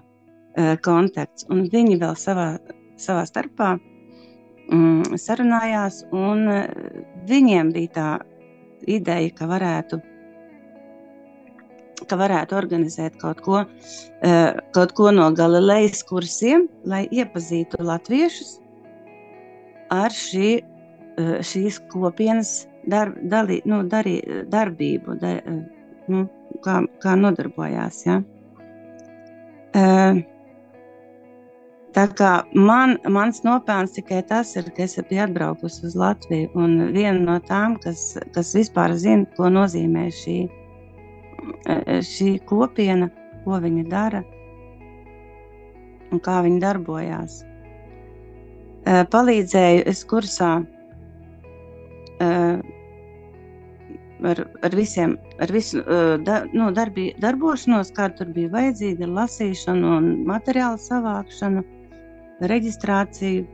kontakts. 0.84 1.46
Un 1.50 1.64
viņi 1.72 1.98
vēl 2.02 2.14
savā 2.18 2.52
savā 3.00 3.24
starpā 3.28 3.74
mm, 4.70 5.18
sarunājās, 5.20 6.04
un 6.16 6.46
eh, 6.52 6.70
viņiem 7.28 7.72
bija 7.74 7.94
tā 7.96 8.08
ideja, 8.90 9.32
ka 9.36 9.48
varētu, 9.50 10.00
ka 12.08 12.18
varētu 12.20 12.56
organizēt 12.58 13.18
kaut 13.20 13.42
ko, 13.44 13.62
eh, 14.24 14.56
kaut 14.76 14.94
ko 14.98 15.12
no 15.14 15.28
Galilejas 15.36 16.04
kursiem, 16.08 16.68
lai 16.84 17.06
iepazītu 17.10 17.82
latviešus 17.84 18.58
ar 19.94 20.14
šī, 20.14 20.50
eh, 20.60 21.36
šīs 21.44 21.80
kopienas 21.92 22.54
darb, 22.88 23.16
dalī, 23.32 23.60
nu, 23.68 23.82
darī, 23.88 24.18
darbību, 24.50 25.16
da, 25.20 25.36
nu, 26.08 26.26
kā, 26.64 26.80
kā 27.02 27.16
nodarbojās. 27.18 28.04
Ja? 28.06 28.20
Uh, 29.70 30.20
Tā 31.90 32.04
kā 32.14 32.28
man, 32.54 32.94
mans 33.10 33.40
nopelns 33.42 33.96
tikai 33.96 34.20
tas 34.28 34.52
ir, 34.54 34.68
ka 34.76 34.84
es 34.84 34.94
biju 35.08 35.24
atbraukusi 35.24 35.88
uz 35.88 35.96
Latviju. 35.98 36.50
Un 36.54 36.92
viena 36.94 37.18
no 37.18 37.38
tām, 37.48 37.74
kas, 37.82 38.12
kas 38.34 38.52
vispār 38.54 38.94
zina, 38.94 39.26
ko 39.34 39.50
nozīmē 39.50 40.06
šī, 40.14 40.36
šī 42.06 42.30
kopiena, 42.46 43.10
ko 43.42 43.58
viņa 43.64 43.84
dara, 43.90 44.22
un 46.14 46.22
kā 46.22 46.38
viņi 46.46 46.62
darbojās. 46.62 47.40
Palīdzēju 49.10 49.82
es 49.90 50.04
kursā 50.06 50.52
ar, 54.30 54.42
ar 54.62 54.76
visiem, 54.76 55.16
ar 55.40 55.52
visu 55.52 55.82
da, 56.24 56.42
nu, 56.52 56.70
darbi, 56.76 57.10
darbošanos, 57.22 57.92
kāda 57.96 58.20
tur 58.20 58.34
bija 58.34 58.52
vajadzīga, 58.52 59.06
ar 59.06 59.14
lasīšanu 59.22 59.94
un 59.98 60.10
materiālu 60.28 60.78
savākšanu, 60.82 61.64
reģistrāciju, 62.50 63.46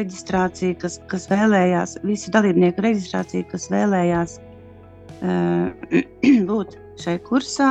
reģistrāciju, 0.00 0.76
kas, 0.80 0.98
kas 1.10 1.26
vēlējās, 1.30 1.96
visu 2.04 2.32
dalībnieku 2.34 2.84
reģistrāciju, 2.84 3.46
kas 3.50 3.70
vēlējās 3.72 4.36
būt 6.50 6.76
šai 7.00 7.16
kursā. 7.24 7.70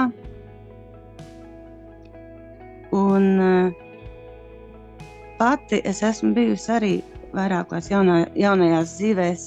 Un 2.95 3.25
pati 5.37 5.81
es 5.85 6.01
esmu 6.03 6.33
bijusi 6.33 6.71
arī 6.73 6.93
vairākās 7.35 7.89
jaunā, 7.91 8.21
jaunajās 8.37 8.95
dzīvēs, 8.99 9.45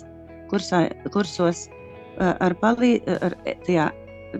kursā, 0.50 0.84
kursos 1.14 1.66
eh, 1.68 2.32
ar 2.32 2.54
palī, 2.60 2.96
ar, 3.18 3.36
eh, 3.46 3.56
tajā, 3.66 3.88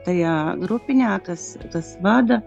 tajā 0.07 0.35
grupiņā, 0.63 1.15
kas, 1.27 1.55
kas 1.73 1.97
vada. 2.05 2.43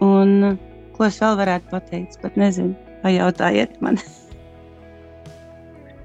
Un 0.00 0.56
ko 0.96 1.06
es 1.08 1.20
vēl 1.20 1.36
varētu 1.40 1.70
pateikt, 1.72 2.18
pat 2.22 2.40
nezinu, 2.40 2.74
pajautājiet 3.04 3.78
man. 3.84 4.00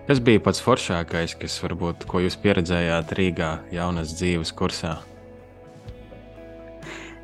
Kas 0.06 0.20
bija 0.22 0.38
pats 0.46 0.60
foršākais, 0.62 1.32
kas 1.42 1.56
varbūt, 1.64 2.04
ko 2.06 2.20
jūs 2.22 2.36
pieredzējāt 2.38 3.10
Rīgā 3.18 3.48
jaunas 3.74 4.12
dzīves 4.14 4.52
kursā? 4.54 4.92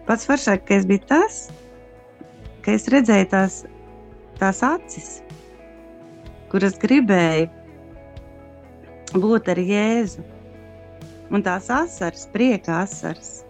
Pats 0.07 0.25
svarīgākais 0.25 0.88
bija 0.89 1.03
tas, 1.12 1.36
ka 2.65 2.73
es 2.73 2.89
redzēju 2.89 3.27
tās, 3.29 3.60
tās 4.41 4.62
acis, 4.65 5.10
kuras 6.51 6.77
gribēja 6.82 7.49
būt 9.13 9.51
ar 9.51 9.60
Jēzu. 9.62 10.23
Un 11.32 11.43
tās 11.45 11.69
asaras, 11.71 12.25
prieka 12.34 12.82
asaras, 12.82 13.45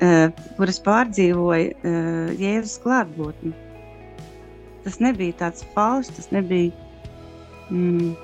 eh, 0.00 0.28
kuras 0.58 0.78
pārdzīvoja 0.84 1.72
eh, 1.72 2.36
Jēzus 2.38 2.78
klātbūtni. 2.84 3.54
Tas 4.84 5.00
nebija 5.02 5.34
tāds 5.40 5.66
falšs, 5.74 6.14
tas 6.18 6.32
nebija. 6.34 6.72
Mm, 7.70 8.14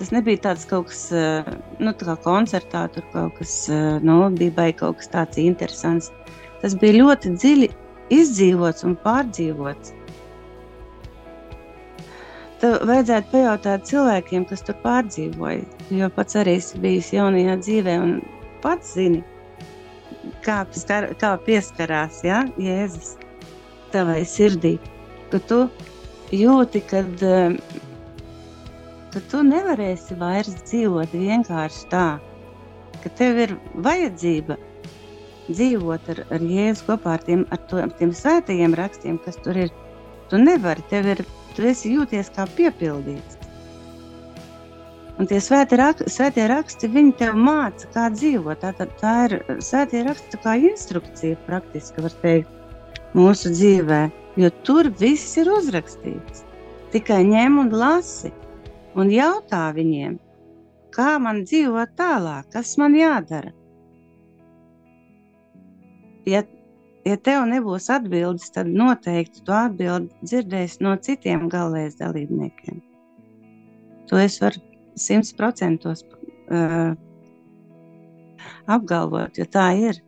Tas 0.00 0.08
nebija 0.10 0.40
tāds 0.40 0.64
kaut 0.66 0.88
kas, 0.88 1.02
eh, 1.14 1.46
nu, 1.78 1.92
tā 1.94 2.06
kā 2.08 2.14
koncertā, 2.24 2.86
tur 2.90 3.04
kaut 3.12 3.36
kas, 3.38 3.68
nu, 4.02 4.14
bija 4.34 4.72
kaut 4.74 4.96
kas 4.98 5.10
tāds 5.12 5.38
interesants. 5.38 6.08
Tas 6.62 6.74
bija 6.74 6.96
ļoti 6.96 7.36
dziļi 7.36 7.68
izdzīvots 8.10 8.86
un 8.88 8.96
pārdzīvots. 9.04 9.92
Tev 12.62 12.76
vajadzētu 12.86 13.32
pajautāt 13.32 13.88
cilvēkiem, 13.90 14.44
kas 14.46 14.60
tur 14.62 14.76
pārdzīvoja. 14.84 15.64
Jo 15.90 16.08
pats 16.14 16.36
arī 16.38 16.54
esi 16.60 16.78
bijis 16.78 17.08
jaunajā 17.10 17.56
dzīvē 17.58 17.96
un 17.98 18.12
pats 18.62 18.92
zini, 18.94 19.24
kā, 20.46 20.60
skar, 20.78 21.08
kā 21.18 21.32
pieskarās 21.42 22.20
ja? 22.22 22.44
Jēzus 22.62 23.16
tavai 23.90 24.20
sirdī. 24.28 24.76
Ka 25.32 25.40
tu 25.50 25.64
jūti, 26.30 26.84
kad, 26.86 27.10
eh, 27.26 27.56
ka 29.10 29.24
tu 29.32 29.42
nevarēsi 29.48 30.18
vairs 30.22 30.54
dzīvot 30.62 31.18
vienkārši 31.18 31.88
tā, 31.90 32.06
ka 33.02 33.16
tev 33.18 33.42
ir 33.42 33.56
vajadzība 33.74 34.56
dzīvot 35.50 36.10
ar, 36.14 36.24
ar 36.30 36.50
Jēzu 36.54 36.86
kopā 36.86 37.18
ar 37.18 37.26
tiem, 37.26 37.46
ar 37.50 37.58
to, 37.66 37.82
tiem 37.98 38.14
svētajiem 38.14 38.78
rakstiem, 38.78 39.18
kas 39.24 39.42
tur 39.42 39.58
ir. 39.66 39.72
Tu 40.30 40.38
nevari, 40.40 40.84
tev 40.88 41.10
ir, 41.12 41.26
tu 41.56 41.66
esi 41.68 41.94
jūties 41.94 42.30
kā 42.34 42.46
piepildīts. 42.56 43.38
Un 45.20 45.28
tie 45.28 45.38
svētie, 45.44 45.76
rak, 45.78 46.00
svētie 46.10 46.46
raksti, 46.50 46.88
viņi 46.90 47.12
tev 47.20 47.36
māca, 47.38 47.86
kā 47.94 48.08
dzīvot. 48.14 48.62
Tā, 48.62 48.72
tā, 48.78 48.86
tā 49.00 49.12
ir 49.28 49.36
svētie 49.62 50.00
raksti 50.06 50.40
kā 50.42 50.56
instrukcija 50.70 51.38
praktiski, 51.46 52.02
var 52.02 52.16
teikt, 52.24 52.56
mūsu 53.14 53.52
dzīvē. 53.52 54.02
Jo 54.40 54.48
tur 54.66 54.88
viss 54.98 55.36
ir 55.36 55.50
uzrakstīts. 55.52 56.46
Tikai 56.92 57.20
ņem 57.28 57.58
un 57.60 57.74
lasi 57.76 58.32
un 58.96 59.12
jautā 59.12 59.66
viņiem, 59.76 60.16
kā 60.92 61.16
man 61.20 61.44
dzīvot 61.44 61.92
tālāk, 62.00 62.48
kas 62.52 62.74
man 62.80 62.96
jādara. 62.96 63.52
Ja, 66.28 66.42
ja 67.06 67.18
tev 67.18 67.44
nebūs 67.50 67.88
atbildes, 67.92 68.50
tad 68.54 68.70
noteikti 68.70 69.42
tu 69.46 69.54
atbildi 69.56 70.26
dzirdēsi 70.26 70.82
no 70.86 70.94
citiem 71.02 71.48
galvenajiem 71.52 71.98
dalībniekiem. 71.98 72.80
To 74.10 74.20
es 74.20 74.38
varu 74.42 74.60
simtprocentos 74.98 76.04
uh, 76.04 76.92
apgalvot, 78.70 79.38
jo 79.38 79.46
tā 79.48 79.70
ir. 79.78 80.02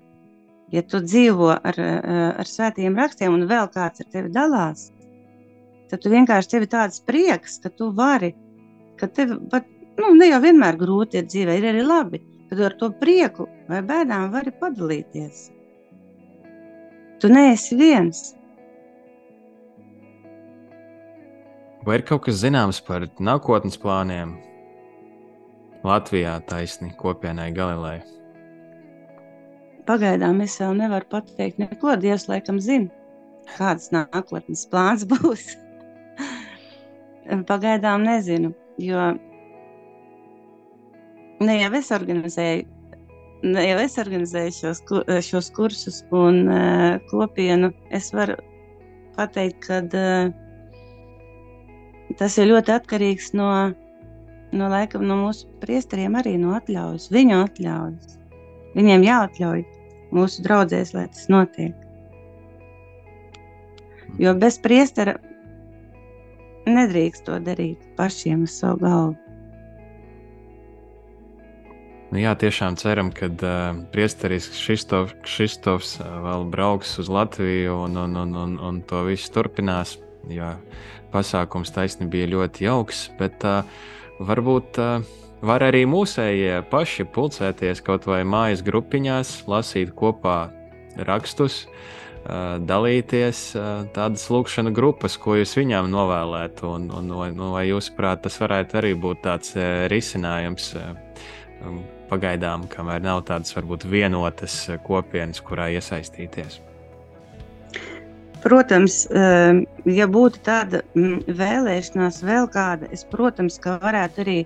Ja 0.75 0.83
tu 0.83 1.01
dzīvo 1.05 1.53
ar, 1.55 1.79
uh, 1.79 2.31
ar 2.41 2.51
svētiem 2.51 2.97
rakstiem 2.99 3.35
un 3.35 3.47
vēl 3.51 3.71
kāds 3.75 4.05
ar 4.05 4.11
tevi 4.13 4.33
dalās, 4.35 4.91
tad 5.91 6.03
tu 6.03 6.13
vienkārši 6.13 6.51
tev 6.51 6.67
ir 6.67 6.73
tāds 6.73 7.03
prieks, 7.07 7.59
ka 7.63 7.71
tu 7.71 7.91
vari, 7.97 8.35
ka 9.01 9.09
tev 9.09 9.37
pat, 9.51 9.67
nu, 10.01 10.15
ne 10.19 10.31
jau 10.31 10.41
vienmēr 10.43 10.79
grūti 10.81 11.21
ir 11.21 11.29
dzīvē, 11.31 11.59
ir 11.59 11.71
arī 11.73 11.85
labi, 11.87 12.23
ka 12.49 12.59
tu 12.59 12.67
ar 12.67 12.79
to 12.81 12.91
prieku 13.01 13.49
vai 13.71 13.83
bēdām 13.87 14.33
vari 14.35 14.55
padalīties. 14.61 15.54
Tu 17.25 17.29
neesi 17.33 17.73
viens. 17.81 18.19
Vai 21.81 21.95
ir 21.97 22.03
kaut 22.05 22.27
kas 22.27 22.43
zināms 22.43 22.83
par 22.85 23.07
nākotnes 23.17 23.79
plāniem 23.81 24.35
Latvijā 25.89 26.35
taisni 26.51 26.91
kopienai 27.01 27.47
Galilei? 27.57 28.03
Pagaidām 29.89 30.45
es 30.45 30.59
vēl 30.61 30.77
nevaru 30.83 31.09
pateikt 31.17 31.65
neko. 31.65 31.97
Dievs 32.05 32.29
laikam 32.29 32.61
zina, 32.61 32.93
kāds 33.55 33.89
nākotnes 33.97 34.69
plāns 34.69 35.09
būs. 35.15 35.47
Pagaidām 37.49 38.05
nezinu, 38.05 38.53
jo 38.85 39.09
ne 41.41 41.61
jau 41.63 41.73
es 41.81 41.89
organizēju, 42.03 42.69
jau 43.45 43.77
es 43.83 43.99
organizēju 44.01 44.55
šos, 44.57 44.81
šos 45.27 45.51
kursus 45.57 46.01
un 46.15 46.45
uh, 46.49 46.97
kopienu. 47.11 47.73
Es 47.95 48.11
varu 48.17 48.39
pateikt, 49.19 49.61
ka 49.67 49.83
uh, 49.85 50.33
tas 52.19 52.39
ir 52.39 52.51
ļoti 52.51 52.75
atkarīgs 52.75 53.33
no, 53.37 53.51
no, 54.55 54.69
laikam, 54.73 55.05
no 55.09 55.19
mūsu 55.27 55.49
priesteriem, 55.63 56.17
arī 56.21 56.37
no 56.41 56.55
atļaujas, 56.57 57.11
viņu 57.15 57.41
atļaujas. 57.43 58.19
Viņiem 58.75 59.07
jāatļauj 59.07 59.65
mūsu 60.15 60.45
draudzēs, 60.47 60.95
lai 60.97 61.07
tas 61.13 61.29
notiek. 61.31 61.75
Jo 64.23 64.35
bez 64.39 64.61
priestera 64.63 65.17
nedrīkst 66.71 67.27
to 67.27 67.39
darīt 67.43 67.83
pašiem 67.99 68.47
uz 68.47 68.55
savu 68.61 68.85
galvu. 68.87 69.24
Nu, 72.15 72.21
jā, 72.23 72.31
tiešām 72.39 72.77
ceram, 72.79 73.09
ka 73.11 73.27
uh, 73.27 73.79
priesteris 73.91 74.45
Kristof, 74.55 75.17
Kristofs 75.27 75.97
uh, 75.99 76.07
vēl 76.23 76.45
brauks 76.47 76.93
uz 77.03 77.09
Latviju 77.11 77.73
un, 77.89 77.97
un, 77.99 78.13
un, 78.21 78.35
un, 78.39 78.53
un 78.63 78.77
to 78.87 79.01
visu 79.09 79.33
turpinās. 79.35 79.97
Jo 80.31 80.53
pasākums 81.11 81.75
taisni 81.75 82.07
bija 82.13 82.29
ļoti 82.31 82.69
jauks, 82.69 83.01
bet 83.19 83.43
uh, 83.43 83.67
varbūt 84.23 84.79
uh, 84.79 85.03
var 85.43 85.65
arī 85.67 85.81
mūsējie 85.91 86.61
paši 86.71 87.09
pulcēties 87.17 87.83
kaut 87.83 88.07
vai 88.07 88.21
mājas 88.23 88.63
grupiņās, 88.63 89.33
lasīt 89.51 89.91
kopā 89.99 90.37
rakstus, 91.11 91.65
uh, 91.67 92.63
dalīties 92.63 93.43
uh, 93.59 93.89
tādas 93.97 94.29
lūkšana 94.31 94.71
grupas, 94.71 95.19
ko 95.19 95.35
jūs 95.41 95.57
viņām 95.59 95.91
novēlētu. 95.91 96.71
Un, 96.79 96.87
un, 96.95 97.11
un, 97.11 97.45
vai 97.59 97.67
jūsuprāt, 97.73 98.23
tas 98.29 98.39
varētu 98.39 98.81
arī 98.85 98.95
būt 99.03 99.27
tāds 99.27 99.59
uh, 99.59 99.89
risinājums 99.91 100.71
uh, 100.79 100.95
pagaidām, 102.11 102.69
kamēr 102.71 103.03
nav 103.05 103.25
tādas 103.29 103.55
varbūt 103.57 103.89
vienotas 103.91 104.65
uh, 104.69 104.79
kopienas, 104.85 105.43
kurā 105.45 105.71
iesaistīties? 105.75 106.61
Protams, 108.45 109.07
eh, 109.09 109.63
ja 109.89 110.07
būtu 110.11 110.43
tāda 110.45 110.83
mm, 110.93 111.31
vēlēšanās, 111.39 112.21
vēl 112.29 112.49
kāda, 112.53 112.91
es, 112.93 113.07
protams, 113.09 113.57
ka 113.57 113.79
varētu 113.81 114.21
arī, 114.21 114.37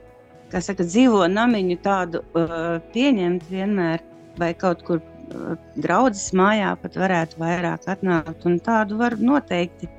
saka, 0.55 0.87
dzīvo 0.87 1.25
namiņu 1.33 1.79
tādu 1.83 2.23
uh, 2.23 2.79
pieņemt 2.95 3.51
vienmēr, 3.51 4.05
vai 4.39 4.53
kaut 4.55 4.85
kur 4.87 5.03
uh, 5.03 5.57
draudzes 5.83 6.31
mājā 6.31 6.77
pat 6.79 6.95
varētu 7.03 7.43
vairāk 7.43 7.91
atnākt, 7.91 8.47
un 8.47 8.61
tādu 8.63 9.01
var 9.03 9.19
noteikti 9.19 9.91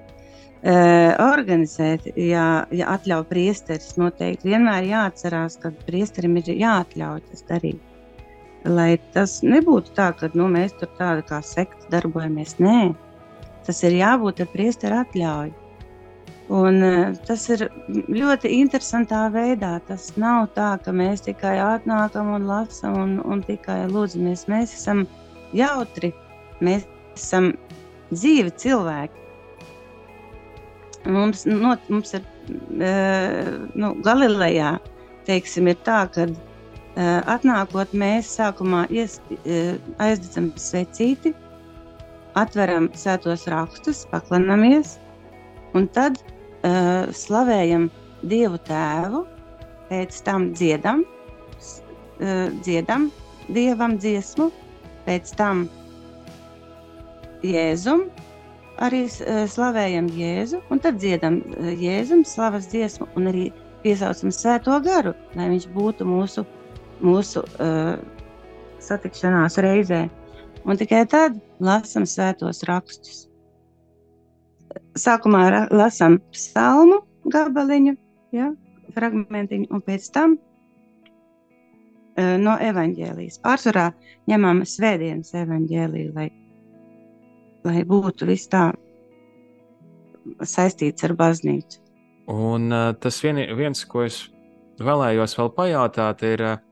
organizēt, 0.63 2.09
ja, 2.19 2.65
ja 2.75 2.87
atļauj 2.95 3.23
priesteris. 3.29 3.93
Noteikti 3.99 4.49
vienmēr 4.51 4.89
jāatcerās, 4.89 5.55
ka 5.61 5.71
priesterim 5.85 6.35
ir 6.41 6.51
jāatļauj 6.51 7.21
tas 7.29 7.45
darīt. 7.47 7.79
lai 8.65 8.97
tas 9.15 9.37
nebūtu 9.39 9.93
tā, 9.95 10.09
ka 10.19 10.27
nu, 10.35 10.49
mēs 10.51 10.73
tur 10.75 10.89
tādi 10.97 11.23
kā 11.29 11.39
sekta 11.39 11.87
darbojamies. 11.93 12.57
Nē, 12.59 12.93
tas 13.63 13.79
ir 13.87 13.95
jābūt 13.95 14.41
ar 14.43 14.49
priesteru 14.51 14.99
atļauju. 14.99 15.55
Un, 16.49 16.81
eh, 16.83 17.13
tas 17.27 17.43
ir 17.53 17.67
ļoti 17.93 18.49
interesantā 18.57 19.27
veidā. 19.29 19.75
Tas 19.85 20.09
nav 20.17 20.47
tā, 20.55 20.71
ka 20.81 20.91
mēs 20.91 21.21
tikai 21.27 21.59
atnākam 21.61 22.33
un 22.33 22.47
lasām 22.49 22.97
un, 22.97 23.11
un 23.21 23.43
tikai 23.45 23.83
lūdzamies. 23.91 24.47
Mēs 24.49 24.73
esam 24.73 25.05
jautri, 25.53 26.09
mēs 26.59 26.87
esam 27.13 27.51
dzīvi 28.09 28.55
cilvēki. 28.63 29.28
Mums, 31.09 31.45
no, 31.49 31.73
mums 31.89 32.13
ir 32.13 32.23
uh, 32.23 33.49
nu, 33.73 33.93
Galilejā, 34.05 34.75
teiksim, 35.25 35.69
ir 35.71 35.77
tā, 35.87 36.03
ka 36.13 36.27
uh, 36.29 37.21
atnākot, 37.33 37.93
mēs 37.97 38.29
sākumā 38.37 38.83
ies, 38.93 39.17
uh, 39.39 39.77
aizdedzam 40.03 40.51
svecīti, 40.59 41.33
atveram 42.39 42.91
sētos 42.97 43.47
rakstus, 43.49 44.03
paklanamies, 44.11 44.97
un 45.77 45.89
tad 45.95 46.21
uh, 46.21 47.09
slavējam 47.15 47.89
Dievu 48.29 48.59
Tēvu, 48.69 49.25
pēc 49.89 50.21
tam 50.27 50.51
dziedam, 50.53 51.03
uh, 51.05 52.47
dziedam 52.61 53.09
Dievam 53.49 53.97
dziesmu, 53.97 54.51
pēc 55.07 55.33
tam 55.39 55.65
Jēzum, 57.41 58.09
arī 58.85 59.05
uh, 59.07 59.43
slavējam 59.49 60.09
Jēzu, 60.15 60.61
un 60.71 60.81
tad 60.83 60.99
dziedam 61.01 61.41
uh, 61.41 61.71
Jēzum 61.79 62.23
slavas 62.27 62.69
dziesmu 62.71 63.09
un 63.19 63.31
arī 63.31 63.49
piesaucam 63.83 64.33
Svēto 64.35 64.75
garu, 64.83 65.13
lai 65.39 65.49
viņš 65.53 65.69
būtu 65.75 66.07
mūsu, 66.07 66.45
mūsu 67.03 67.43
uh, 67.45 67.95
satikšanās 68.83 69.59
reizē. 69.63 70.07
Un 70.67 70.79
tikai 70.79 71.05
tad 71.09 71.37
lasām 71.63 72.05
svētos 72.07 72.65
rakstus 72.67 73.25
sākumā 74.99 75.67
lasām 75.71 76.19
psalmu 76.33 76.99
gabaliņu, 77.31 77.95
ja, 78.35 78.51
fragmentiņu, 78.95 79.69
un 79.71 79.81
pēc 79.85 80.09
tam 80.13 80.35
no 82.19 82.55
evaņģēlijas. 82.59 83.39
Pārsvarā 83.43 83.89
ņemam 84.29 84.63
svētdienas 84.67 85.31
evaņģēliju, 85.39 86.13
lai, 86.15 86.27
lai 87.67 87.83
būtu 87.87 88.27
viss 88.29 88.49
tā 88.51 88.69
saistīts 90.45 91.05
ar 91.07 91.15
baznīcu. 91.19 91.81
Un 92.29 92.69
uh, 92.69 92.91
tas 93.01 93.17
vien, 93.23 93.41
viens, 93.57 93.81
ko 93.89 94.05
es 94.05 94.27
vēlējos 94.79 95.33
vēl 95.39 95.53
pajautāt, 95.57 96.21
ir, 96.29 96.45
uh, 96.45 96.69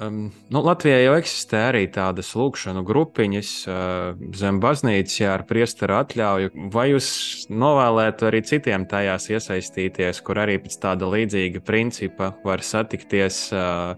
Um, 0.00 0.30
nu, 0.48 0.62
Latvijā 0.64 0.96
jau 1.02 1.16
eksistē 1.20 1.58
arī 1.68 1.82
tādas 1.92 2.30
lūkšanu 2.38 2.80
grupiņas 2.86 3.50
uh, 3.68 4.22
zem 4.38 4.56
baznīcas, 4.62 5.18
ja 5.20 5.34
ar 5.36 5.44
priesteru 5.46 5.98
atļauju. 5.98 6.52
Vai 6.72 6.86
jūs 6.90 7.08
novēlētu 7.52 8.28
arī 8.30 8.40
citiem 8.48 8.86
tajās 8.88 9.28
iesaistīties, 9.30 10.22
kur 10.24 10.40
arī 10.42 10.56
pēc 10.64 10.78
tāda 10.82 11.10
līdzīga 11.12 11.60
principa 11.66 12.32
var 12.46 12.64
satikties, 12.64 13.44
uh, 13.52 13.92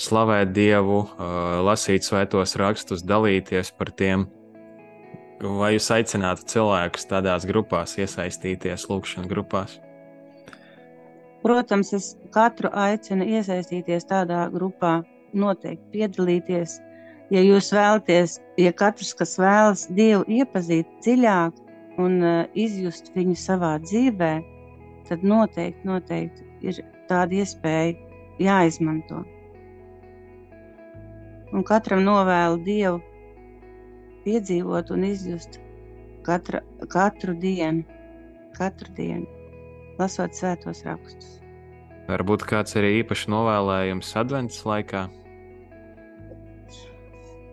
slavēt 0.00 0.54
Dievu, 0.54 1.02
uh, 1.02 1.58
lasīt 1.66 2.06
svētos 2.06 2.54
rakstus, 2.62 3.02
dalīties 3.02 3.74
par 3.76 3.90
tiem? 3.98 4.28
Vai 5.42 5.72
jūs 5.74 5.88
aicinātu 5.90 6.44
cilvēkus 6.46 7.08
tādās 7.10 7.42
grupās 7.48 7.96
iesaistīties, 7.98 8.84
lūkšanu 8.86 9.26
grupās? 9.26 9.80
Protams, 11.42 11.90
es 11.96 12.12
katru 12.30 12.70
aicinu 12.70 13.26
iesaistīties 13.26 14.06
tādā 14.06 14.44
grupā, 14.54 15.00
noteikti 15.34 15.96
piedalīties. 15.96 16.76
Ja 17.34 17.42
jūs 17.42 17.72
vēlaties, 17.74 18.36
ja 18.60 18.70
katrs, 18.70 19.10
kas 19.18 19.34
vēlas 19.40 19.88
Dievu 19.90 20.22
iepazīt 20.30 20.86
dziļāk 21.02 21.58
un 21.98 22.18
uh, 22.22 22.46
izjust 22.54 23.10
viņu 23.16 23.34
savā 23.34 23.74
dzīvē, 23.82 24.32
tad 25.08 25.26
noteikti, 25.26 25.88
noteikti 25.88 26.46
ir 26.70 26.82
tāda 27.10 27.42
iespēja 27.42 27.96
jāizmanto. 28.38 29.24
Un 31.50 31.66
katram 31.66 32.06
novēlu 32.06 32.62
Dievu 32.62 33.02
piedzīvot 34.24 34.90
un 34.94 35.06
izjust 35.08 35.60
katra, 36.26 36.62
katru 36.92 37.34
dienu, 37.38 37.84
katru 38.56 38.92
dienu 38.96 39.26
lasot 40.00 40.34
svētos 40.36 40.82
rakstus. 40.86 41.38
Varbūt 42.08 42.44
kāds 42.48 42.76
arī 42.78 42.98
īpaši 43.02 43.30
novēlējums 43.32 44.10
adventas 44.18 44.62
laikā. 44.66 45.06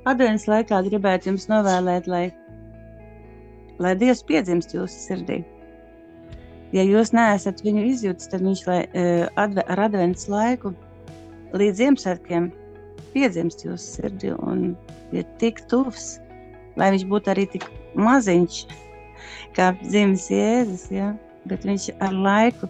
Adventas 0.10 0.48
laikā 0.50 0.80
gribētu 0.88 1.30
jums 1.30 1.46
novēlēt, 1.52 2.08
lai, 2.10 2.24
lai 3.84 3.94
Dievs 4.00 4.24
piedzimst 4.26 4.74
jūsu 4.74 5.04
sirdī. 5.04 5.42
Ja 6.74 6.86
jūs 6.86 7.12
neesat 7.14 7.62
viņu 7.66 7.84
izjūtis, 7.92 8.30
tad 8.32 8.46
viņš 8.46 8.64
lai, 8.70 8.80
adve, 9.42 9.66
ar 9.66 9.84
adventas 9.88 10.28
laiku 10.30 10.74
līdz 11.58 11.82
Ziemassvētkiem 11.82 12.50
piedzimst 13.14 13.66
jūsu 13.66 13.86
sirdī 14.00 14.34
un 14.38 14.74
ir 15.14 15.26
tik 15.42 15.62
tuvs, 15.70 16.18
lai 16.80 16.94
viņš 16.96 17.08
būtu 17.12 17.34
arī 17.34 17.48
tik 17.54 17.66
maziņš, 18.00 18.62
kā 19.58 19.74
dzimis 19.84 20.30
Jēzus. 20.32 20.88
Ja? 20.96 21.14
bet 21.50 21.66
viņš 21.66 21.90
ar 22.04 22.14
laiku, 22.14 22.70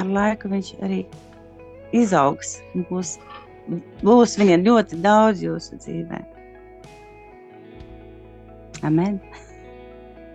ar 0.00 0.10
laiku 0.10 0.50
viņš 0.52 0.72
arī 0.84 1.00
izaugs 1.96 2.58
un 2.74 2.86
būs, 2.90 3.16
būs 4.04 4.36
viņam 4.40 4.66
ļoti 4.68 5.00
daudz 5.04 5.44
jūsu 5.44 5.80
dzīvē. 5.82 6.22
Amen. 8.86 9.18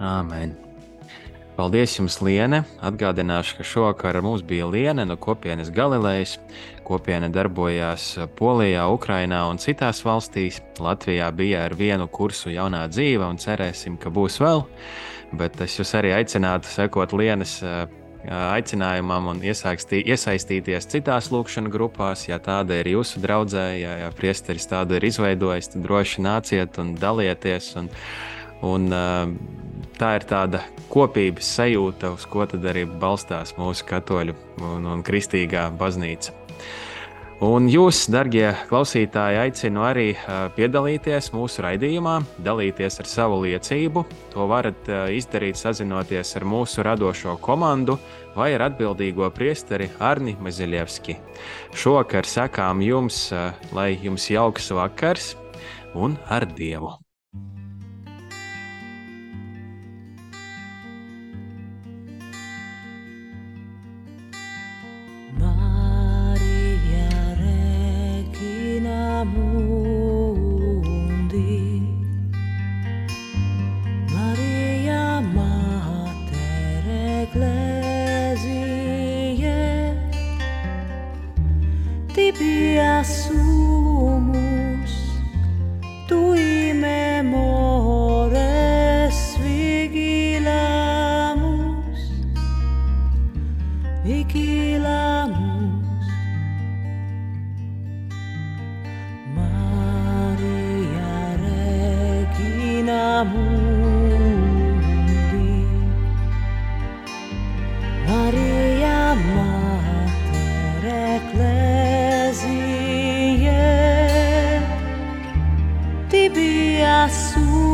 Amen. 0.04 0.54
Paldies 1.56 1.94
jums, 1.96 2.20
Liene. 2.20 2.66
Atgādināšu, 2.84 3.56
ka 3.58 3.66
šovakar 3.66 4.20
mums 4.22 4.44
bija 4.46 4.68
Liene 4.68 5.06
no 5.08 5.16
kopienas 5.18 5.72
Galilejas. 5.74 6.36
Kopiena 6.86 7.32
darbojās 7.34 8.12
Polijā, 8.38 8.86
Ukrainā 8.94 9.42
un 9.50 9.58
citās 9.62 10.04
valstīs. 10.06 10.62
Latvijā 10.80 11.32
bija 11.34 11.66
ar 11.66 11.76
vienu 11.78 12.08
kursu 12.08 12.54
jaunā 12.54 12.86
dzīve 12.92 13.26
un 13.26 13.42
cerēsim, 13.42 13.98
ka 13.98 14.14
būs 14.14 14.38
vēl 14.44 14.66
bet 15.38 15.60
es 15.64 15.78
jūs 15.80 15.94
arī 15.98 16.14
aicinātu 16.16 16.70
sekot 16.70 17.14
Lienas 17.16 17.60
aicinājumam 18.26 19.30
un 19.36 19.42
iesaistīties 19.46 20.88
citās 20.90 21.30
lūkšanas 21.34 21.74
grupās. 21.74 22.26
Ja 22.30 22.40
tāda 22.42 22.80
ir 22.82 22.90
jūsu 22.96 23.22
draudzē, 23.22 23.66
ja, 23.78 23.98
ja 24.06 24.14
priesteris 24.16 24.66
tādu 24.70 24.98
ir 24.98 25.06
izveidojis, 25.12 25.74
tad 25.74 25.86
droši 25.86 26.26
nāciet 26.26 26.80
un 26.82 26.96
dalieties. 26.98 27.76
Un, 27.82 27.92
un, 28.66 28.88
tā 30.00 30.16
ir 30.18 30.26
tāda 30.30 30.64
kopības 30.90 31.54
sajūta, 31.60 32.16
uz 32.18 32.26
ko 32.30 32.48
arī 32.48 32.88
balstās 32.90 33.54
mūsu 33.60 33.86
katoļu 33.92 34.36
un, 34.64 34.90
un 34.96 35.06
kristīgā 35.06 35.70
baznīca. 35.78 36.45
Un 37.44 37.66
jūs, 37.68 38.06
darbie 38.08 38.46
klausītāji, 38.70 39.38
aicinu 39.44 39.84
arī 39.84 40.06
piedalīties 40.56 41.34
mūsu 41.36 41.66
raidījumā, 41.66 42.16
dalīties 42.46 43.02
ar 43.04 43.10
savu 43.12 43.42
liecību. 43.44 44.06
To 44.32 44.48
varat 44.48 44.88
izdarīt 45.12 45.60
sazinoties 45.60 46.32
ar 46.40 46.48
mūsu 46.48 46.88
radošo 46.88 47.36
komandu 47.44 48.00
vai 48.38 48.54
ar 48.56 48.70
atbildīgo 48.72 49.28
priesteri 49.36 49.92
Arni 50.00 50.38
Maziļevski. 50.40 51.20
Šovakar 51.76 52.24
sakām 52.24 52.82
jums, 52.88 53.28
lai 53.76 53.92
jums 54.00 54.32
jauks 54.32 54.72
vakars 54.72 55.34
un 55.94 56.16
ar 56.32 56.48
Dievu! 56.48 57.05
azul. 117.06 117.65